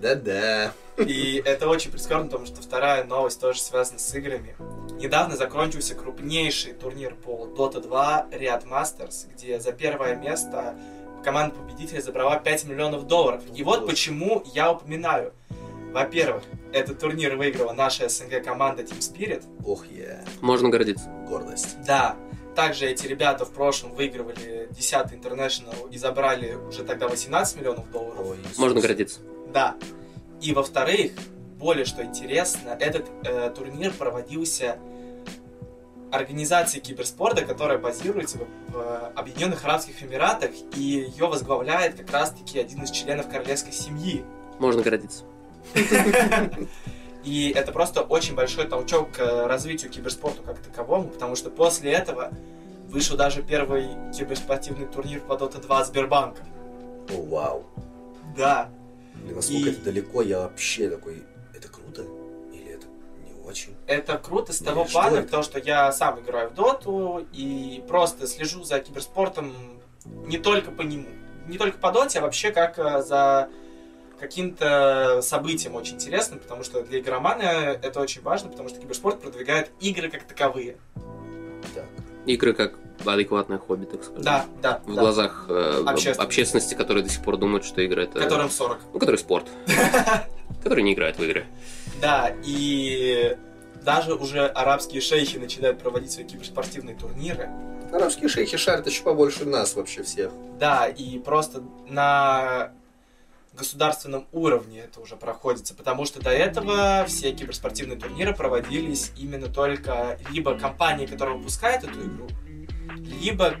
[0.00, 0.72] Да-да.
[0.98, 4.56] И это очень прискорбно, потому что вторая новость тоже связана с играми.
[4.98, 10.74] Недавно закончился крупнейший турнир по Dota 2 Riot Masters, где за первое место
[11.22, 13.42] команда победителя забрала 5 миллионов долларов.
[13.54, 15.32] И вот почему я упоминаю.
[15.92, 16.42] Во-первых,
[16.72, 19.44] этот турнир выиграла наша СНГ команда Team Spirit.
[19.64, 20.24] Ох, я.
[20.40, 21.08] Можно гордиться.
[21.26, 21.76] Гордость.
[21.86, 22.16] Да,
[22.54, 28.26] также эти ребята в прошлом выигрывали 10 International и забрали уже тогда 18 миллионов долларов.
[28.26, 28.38] Ой.
[28.56, 29.20] Можно гордиться.
[29.52, 29.76] Да.
[30.40, 31.12] И во-вторых,
[31.58, 34.78] более что интересно, этот э, турнир проводился
[36.12, 42.82] организацией киберспорта, которая базируется в, в Объединенных Арабских Эмиратах, и ее возглавляет как раз-таки один
[42.82, 44.24] из членов королевской семьи.
[44.58, 45.24] Можно гордиться.
[47.24, 52.30] И это просто очень большой толчок к развитию киберспорта как таковому, потому что после этого
[52.88, 56.42] вышел даже первый киберспортивный турнир по Dota 2 Сбербанка.
[57.12, 57.64] О, вау.
[58.36, 58.70] Да,
[59.24, 61.22] Блин, насколько И- это далеко, я вообще такой...
[61.54, 62.02] Это круто?
[62.52, 62.86] Или это
[63.24, 63.74] не очень?
[63.86, 65.22] это круто с Ну, того и что плана, это?
[65.24, 69.54] потому что я сам играю в доту и просто слежу за киберспортом
[70.04, 71.08] не только по нему,
[71.48, 73.48] не только по доте, а вообще как э, за
[74.20, 79.70] каким-то событием очень интересным, потому что для игромана это очень важно, потому что киберспорт продвигает
[79.80, 80.76] игры как таковые.
[81.74, 81.84] Так.
[82.24, 82.78] Игры как
[83.14, 84.22] адекватное хобби, так сказать.
[84.22, 85.00] Да, да, В да.
[85.00, 86.22] глазах э, Общественности.
[86.22, 88.20] общественности, которые до сих пор думают, что игры это...
[88.20, 88.78] Которым 40.
[88.92, 89.46] Ну, который спорт.
[90.62, 91.46] Который не играет в игры.
[92.00, 93.36] Да, и
[93.84, 97.48] даже уже арабские шейхи начинают проводить свои киберспортивные турниры.
[97.92, 100.32] Арабские шейхи шарят еще побольше нас вообще всех.
[100.58, 102.72] Да, и просто на
[103.56, 110.18] государственном уровне это уже проходится, потому что до этого все киберспортивные турниры проводились именно только
[110.30, 112.26] либо компанией, которая выпускает эту игру,
[112.96, 113.54] либо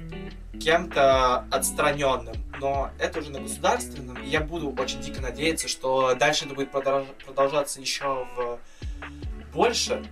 [0.60, 2.36] кем-то отстраненным.
[2.60, 6.72] Но это уже на государственном, и я буду очень дико надеяться, что дальше это будет
[6.72, 8.58] продолж- продолжаться еще в
[9.52, 10.04] больше,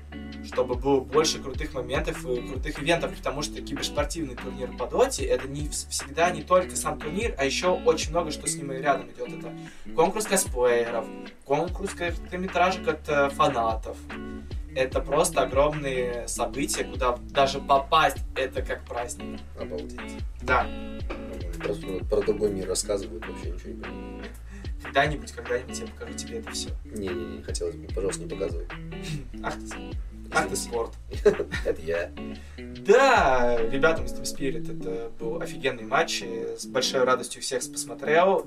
[0.47, 5.49] чтобы было больше крутых моментов и крутых ивентов, потому что киберспортивный турнир по доте это
[5.49, 8.77] не вс- всегда не только сам турнир, а еще очень много что с ним и
[8.77, 9.29] рядом идет.
[9.39, 9.53] Это
[9.95, 11.07] конкурс косплееров,
[11.45, 13.97] конкурс короткометражек от э, фанатов.
[14.75, 19.41] Это просто огромные события, куда даже попасть это как праздник.
[19.59, 20.01] Обалдеть.
[20.43, 20.67] Да,
[21.59, 24.25] Просто про другой мир рассказывают, вообще ничего не понимаю.
[24.83, 26.71] когда-нибудь, когда-нибудь я покажу тебе это все.
[26.85, 28.67] Не-не-не, хотелось бы, пожалуйста, не показывай.
[29.43, 30.14] Ах ты.
[30.35, 30.93] Ах ты спорт.
[31.65, 32.11] Это я.
[32.87, 34.23] Да, ребята, Mr.
[34.23, 36.23] Spirit, это был офигенный матч.
[36.59, 38.47] С большой радостью всех посмотрел.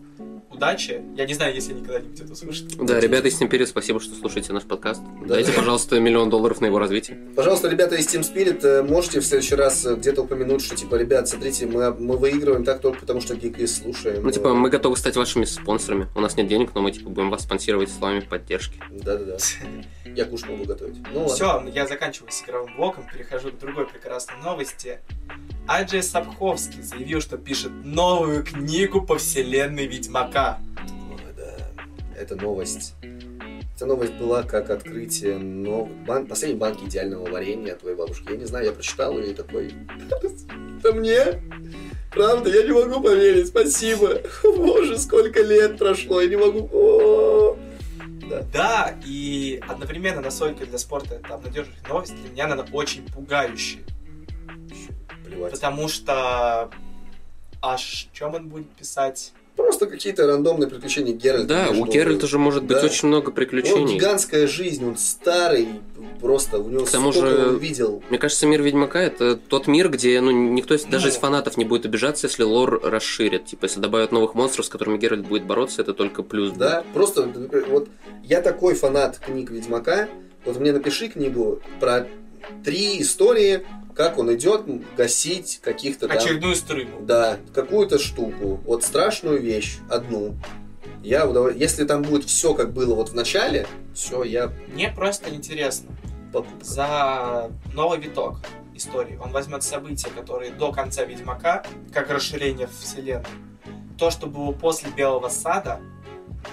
[0.52, 1.02] Удачи.
[1.16, 2.68] Я не знаю, если они когда-нибудь это услышат.
[2.78, 5.02] Да, ребята из Team Spirit, спасибо, что слушаете наш подкаст.
[5.22, 5.36] Да.
[5.36, 7.18] Дайте, пожалуйста, миллион долларов на его развитие.
[7.36, 10.96] Пожалуйста, ребята из Team Spirit, э, можете в следующий раз э, где-то упомянуть, что, типа,
[10.96, 14.24] ребят, смотрите, мы, мы выигрываем так только потому, что Geeklist слушаем.
[14.24, 16.08] Ну, типа, мы готовы стать вашими спонсорами.
[16.16, 18.80] У нас нет денег, но мы, типа, будем вас спонсировать словами поддержки.
[18.92, 19.38] Да-да-да.
[20.16, 20.98] Я кушать могу готовить.
[21.12, 21.34] Ну, ладно.
[21.34, 25.00] Все, я заканчиваю с игровым блоком, перехожу к другой прекрасной новости.
[25.68, 30.60] Аджей Сапковский заявил, что пишет новую книгу по вселенной Ведьмака.
[31.12, 31.56] Ой, да.
[32.18, 32.96] Эта новость.
[33.76, 35.90] Эта новость была как открытие нов...
[36.08, 36.26] бан...
[36.26, 38.32] последней банки идеального варенья от твоей бабушки.
[38.32, 39.72] Я не знаю, я прочитал ее и такой...
[40.80, 41.42] Это мне?
[42.12, 43.48] Правда, я не могу поверить.
[43.48, 44.22] Спасибо.
[44.44, 46.68] Боже, сколько лет прошло, я не могу...
[46.74, 47.58] О!
[48.30, 48.44] Да.
[48.54, 53.84] Да, и одновременно, насколько для спорта это обнадеживающая новость, для меня она очень пугающая.
[55.24, 55.52] Плевать.
[55.54, 56.70] Потому что...
[57.62, 59.34] Аж чем он будет писать?
[59.58, 61.48] Просто какие-то рандомные приключения Геральта.
[61.48, 62.86] Да, между- у Геральта же может быть Да.
[62.86, 63.96] очень много приключений.
[63.96, 65.68] гигантская жизнь, он старый,
[66.22, 68.02] просто у него К тому же- он видел.
[68.10, 71.66] Мне кажется, мир Ведьмака это тот мир, где ну, никто из- даже из фанатов не
[71.66, 73.46] будет обижаться, если лор расширит.
[73.46, 76.50] Типа, если добавят новых монстров, с которыми Геральт будет бороться, это только плюс.
[76.50, 76.60] будет.
[76.60, 77.90] Да, просто например, вот
[78.24, 80.08] я такой фанат книг Ведьмака.
[80.46, 82.08] Вот мне напиши книгу про
[82.64, 83.66] три истории,
[83.98, 84.62] как он идет
[84.96, 87.02] гасить каких-то там, Очередную струйну.
[87.02, 90.36] да, какую-то штуку, вот страшную вещь одну.
[91.04, 95.34] Я удов- если там будет все как было вот в начале, все, я Мне просто
[95.34, 95.90] интересно,
[96.32, 96.64] покупка.
[96.64, 98.38] за новый виток
[98.76, 99.18] истории.
[99.24, 103.26] Он возьмет события, которые до конца Ведьмака, как расширение вселенной,
[103.98, 105.80] то, что было после Белого Сада,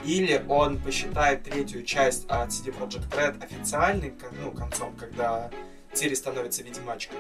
[0.07, 5.51] или он посчитает третью часть от CD Projekt Red официальным кон- ну, концом, когда
[5.95, 7.17] Цири становится ведьмачкой.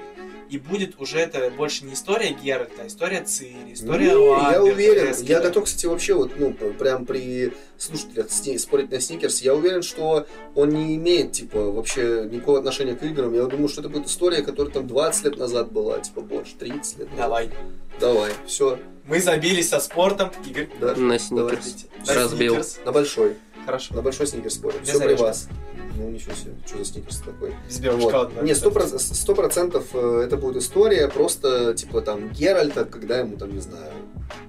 [0.50, 4.62] И будет уже это больше не история Геральта, а история Цири, история Не, я Ламберта,
[4.62, 5.28] уверен, Эскина.
[5.28, 10.26] я готов, кстати, вообще вот, ну, прям при слушателях спорить на Сникерс, я уверен, что
[10.54, 13.32] он не имеет, типа, вообще никакого отношения к играм.
[13.34, 16.98] Я думаю, что это будет история, которая там 20 лет назад была, типа, больше, 30
[16.98, 17.10] лет.
[17.10, 17.24] назад.
[17.24, 17.50] Давай.
[18.00, 20.68] Давай, все, Мы забились со спортом, Игорь.
[20.80, 20.94] да.
[20.96, 21.86] На сникерс.
[22.06, 22.52] На Разбил.
[22.54, 22.78] Сникерс.
[22.84, 23.94] На большой, Хорошо.
[23.94, 24.82] на большой Сникерс спорим.
[24.84, 25.48] Все при вас.
[25.96, 27.54] Ну, ничего себе, что за Сникерс такой?
[27.80, 28.28] Белочка Вот.
[28.28, 28.42] одна.
[28.42, 33.36] Не, сто проц- сто процентов э, это будет история просто, типа, там, Геральта, когда ему,
[33.36, 33.92] там, не знаю,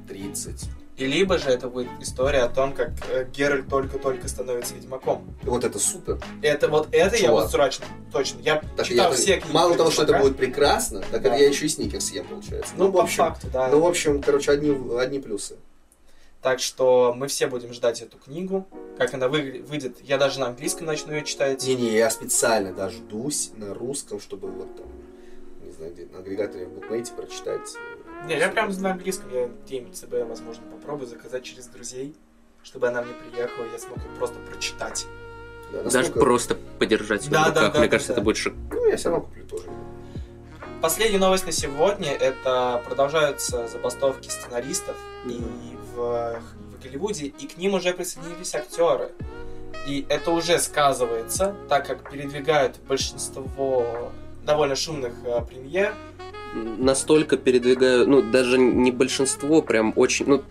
[0.08, 0.66] 30.
[0.98, 5.36] И либо же это будет история о том, как э, Геральт только-только становится ведьмаком.
[5.43, 6.18] Вот это супер.
[6.41, 7.43] Это вот это я Чувак.
[7.43, 8.39] вот срочно, точно.
[8.41, 11.36] Я Так читал я- все книги мало того, что это будет прекрасно, так Да.
[11.36, 12.74] я еще и сникерс съем, получается.
[12.78, 13.68] Ну, в по общем, факту, да.
[13.68, 15.58] ну, в общем, короче, одни, одни плюсы.
[16.46, 18.68] Так что мы все будем ждать эту книгу.
[19.00, 21.66] Как она вы- выйдет, я даже на английском начну ее читать.
[21.66, 24.86] Не-не, я специально даже дусь на русском, чтобы вот там,
[25.64, 27.74] не знаю, где на агрегаторе в букмейте прочитать.
[28.28, 32.16] Не, я прям на английском, я где-нибудь себе, возможно, попробую заказать через друзей,
[32.62, 35.08] чтобы она мне приехала, и я смог ее просто прочитать.
[35.72, 37.74] Да, Даже насколько- просто подержать в Да, да, руках.
[37.74, 38.14] да, Мне да, кажется, да.
[38.14, 38.54] это будет шик.
[38.72, 39.64] Ну, я все равно куплю тоже.
[40.80, 45.41] Последняя новость на сегодня– это продолжаются забастовки сценаристов и
[45.96, 46.39] в,
[46.78, 49.10] в Голливуде, и к ним уже присоединились актеры.
[49.88, 54.12] И это уже сказывается, так как передвигают большинство
[54.46, 55.93] довольно шумных э, премьер.
[56.54, 60.43] Настолько передвигаю, ну, даже не большинство, прям очень, ну,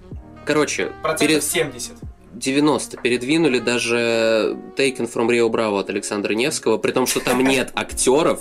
[0.45, 1.93] короче, Процентов перед 70.
[2.35, 7.71] 90 передвинули даже Taken from Rio Bravo от Александра Невского, при том, что там нет
[7.75, 8.41] актеров.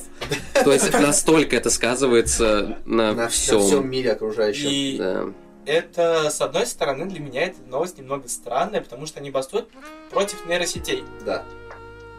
[0.64, 3.60] То есть настолько это сказывается на, На, всем.
[3.60, 4.68] на всем мире окружающем.
[4.70, 5.26] И Да.
[5.66, 9.70] Это, с одной стороны, для меня эта новость немного странная, потому что они бастуют
[10.10, 11.04] против нейросетей.
[11.26, 11.44] Да.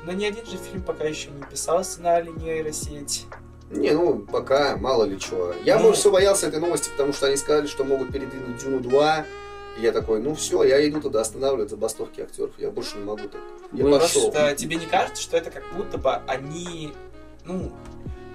[0.04, 3.24] Но ни один же фильм пока еще не писал сценарий нейросеть.
[3.70, 5.54] Не, ну, пока, мало ли чего.
[5.64, 5.84] Я, Ну.
[5.84, 9.24] может, все боялся этой новости, потому что они сказали, что могут передвинуть Дюну 2.
[9.78, 12.52] И я такой, ну все, я иду туда останавливать забастовки актеров.
[12.58, 13.40] Я больше не могу так.
[13.72, 14.30] Я Ну, пошел.
[14.30, 16.92] Просто тебе не кажется, что это как будто бы они,
[17.44, 17.72] ну,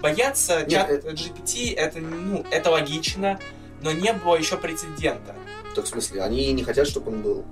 [0.01, 3.39] боятся чат это- GPT, это, ну, это логично,
[3.82, 5.36] но не было еще прецедента.
[5.76, 7.46] Так, в смысле, они не хотят, чтобы он был.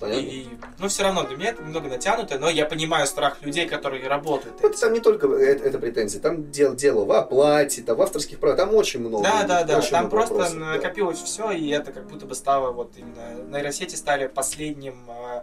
[0.00, 0.20] Понятно?
[0.20, 0.46] И,
[0.78, 4.62] ну, все равно для меня это немного натянуто, но я понимаю страх людей, которые работают.
[4.62, 4.78] Этим.
[4.78, 8.58] там не только это, это претензии, там дело, дело в оплате, там в авторских правах,
[8.58, 9.24] там очень много.
[9.24, 9.80] Да, да, да.
[9.80, 10.66] Там много просто вопросов, да.
[10.66, 15.42] накопилось все, и это как будто бы стало вот именно нейросети стали последним э,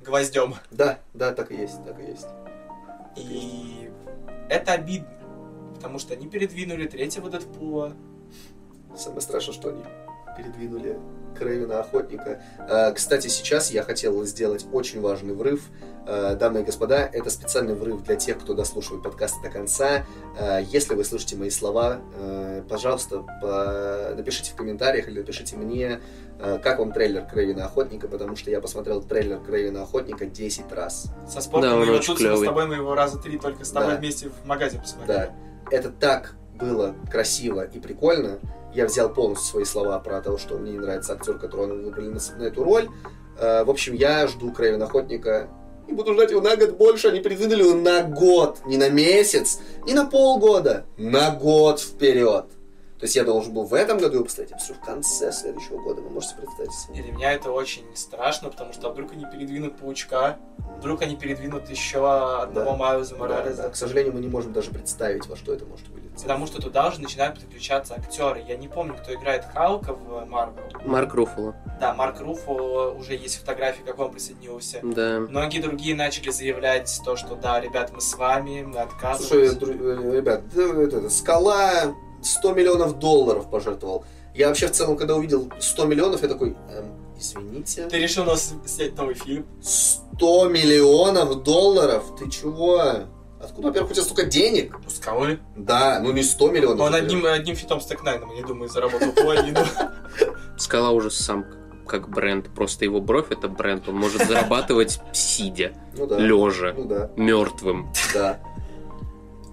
[0.00, 0.56] гвоздем.
[0.72, 2.26] Да, да, так и есть, так и есть.
[3.16, 3.90] И
[4.48, 5.08] это обидно.
[5.76, 7.94] Потому что они передвинули третьего Дэдпула.
[8.96, 9.82] Самое страшное, что они
[10.36, 10.98] передвинули
[11.38, 12.42] Крэвина Охотника.
[12.58, 15.68] Э, Кстати, сейчас я хотел сделать очень важный врыв.
[16.06, 20.04] Э, Дамы и господа, это специальный врыв для тех, кто дослушивает подкасты до конца.
[20.38, 26.00] Э, Если вы слышите мои слова, э, пожалуйста, по- напишите в комментариях или напишите мне,
[26.38, 31.06] э, как вам трейлер Крэвина Охотника, потому что я посмотрел трейлер Крэвина Охотника 10 раз.
[31.28, 33.70] Со спортом Да, он его очень тут, с тобой мы его раза три только с
[33.70, 33.96] тобой Да.
[33.98, 35.18] вместе в магазе посмотрели.
[35.18, 35.34] Да,
[35.70, 38.38] это так было красиво и прикольно.
[38.74, 42.08] Я взял полностью свои слова про то, что мне не нравится актер, которого они выбрали
[42.08, 42.88] на, на эту роль.
[43.38, 45.48] Э, в общем, я жду Крэвина Охотника
[45.88, 47.08] и буду ждать его на год больше.
[47.08, 52.46] Они передвинули его на год, не на месяц, не на полгода, на год вперед.
[53.02, 55.76] То есть я должен был в этом году его поставить, а все в конце следующего
[55.82, 56.00] года.
[56.00, 57.00] Вы можете представить себе.
[57.00, 60.38] И для меня это очень страшно, потому что вдруг они передвинут Паучка,
[60.78, 62.08] вдруг они передвинут еще
[62.42, 62.76] одного Да.
[62.76, 63.62] Майлза Да, Морализа.
[63.64, 63.70] да.
[63.70, 66.22] К сожалению, мы не можем даже представить, во что это может вылиться.
[66.22, 68.44] Потому что туда уже начинают подключаться актеры.
[68.46, 70.62] Я не помню, кто играет Халка в Марвел.
[70.84, 71.56] Марк Руффало.
[71.80, 74.78] Да, Марк Руфо, уже есть фотографии, как он присоединился.
[74.80, 75.18] Да.
[75.28, 79.56] Многие другие начали заявлять то, что да, ребят, мы с вами, мы Слушай, отказываемся.
[79.58, 81.92] дру- э, ребят, да, это, это, скала
[82.22, 84.04] 100 миллионов долларов пожертвовал.
[84.34, 88.54] Я вообще в целом, когда увидел 100 миллионов, я такой, эм, извините, Ты решил нас
[88.64, 89.46] снять новый фильм?
[89.62, 92.04] 100 миллионов долларов?
[92.18, 92.80] Ты чего?
[93.40, 94.78] Откуда, во-первых, у тебя столько денег?
[94.86, 95.40] У Скалы.
[95.56, 96.80] Да, ну не 100 миллионов.
[96.86, 99.58] Он одним, одним фитом с Текнайном, я думаю, заработал половину.
[100.56, 101.44] Скала уже сам
[101.88, 102.48] как бренд.
[102.54, 103.88] Просто его бровь это бренд.
[103.88, 106.16] Он может зарабатывать сидя, Ну да.
[106.18, 107.92] лежа, Ну да, мертвым.
[108.14, 108.38] да,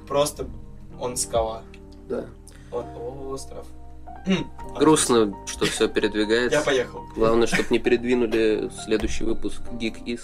[0.07, 0.47] Просто
[0.99, 1.63] он скала.
[2.07, 2.25] да.
[2.71, 2.85] Он
[3.31, 3.65] остров.
[4.75, 6.61] Грустно, что все Я передвигается.
[6.61, 7.03] поехал.
[7.15, 10.21] Главное, чтобы не передвинули следующий выпуск Geek Is.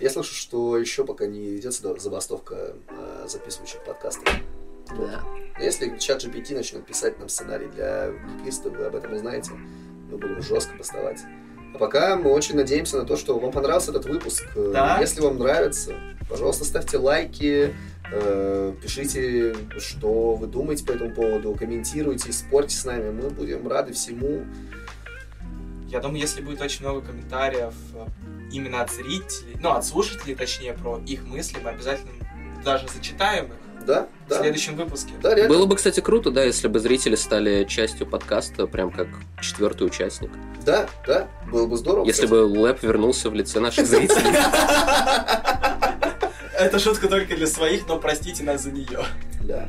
[0.00, 4.24] Я слышу, что еще пока не ведется забастовка э, записывающих подкастов.
[4.88, 5.22] Да.
[5.58, 9.52] Но Если чат GPT начнет писать нам сценарий для гикистов, вы об этом узнаете.
[10.10, 11.20] Мы будем жестко бастовать.
[11.74, 14.44] А пока мы очень надеемся на то, что вам понравился этот выпуск.
[14.56, 14.98] Да.
[15.00, 15.94] Если вам нравится,
[16.28, 17.74] пожалуйста, ставьте лайки,
[18.82, 23.10] пишите, что вы думаете по этому поводу, комментируйте, спорьте с нами.
[23.10, 24.44] Мы будем рады всему.
[25.88, 28.06] Я думаю, если будет очень много комментариев э,
[28.52, 32.12] именно от зрителей, ну, от слушателей, точнее, про их мысли, мы обязательно
[32.64, 34.38] даже зачитаем их Да, в да.
[34.38, 35.12] следующем выпуске.
[35.20, 35.52] Да, реально.
[35.52, 39.08] Было бы, кстати, круто, да, если бы зрители стали частью подкаста, прям как
[39.40, 40.30] четвертый участник.
[40.64, 42.04] Да, да, было бы здорово.
[42.06, 42.30] Если кстати.
[42.30, 44.30] бы Лэп вернулся в лице наших зрителей.
[46.60, 49.06] Это шутка только для своих, но простите нас за нее.
[49.42, 49.66] Да.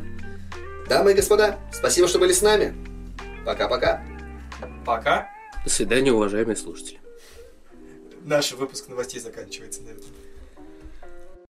[0.89, 2.75] Дамы и господа, спасибо, что были с нами.
[3.45, 4.03] Пока-пока.
[4.85, 5.29] Пока.
[5.63, 6.99] До свидания, уважаемые слушатели.
[8.25, 10.03] Наш выпуск новостей заканчивается на этом.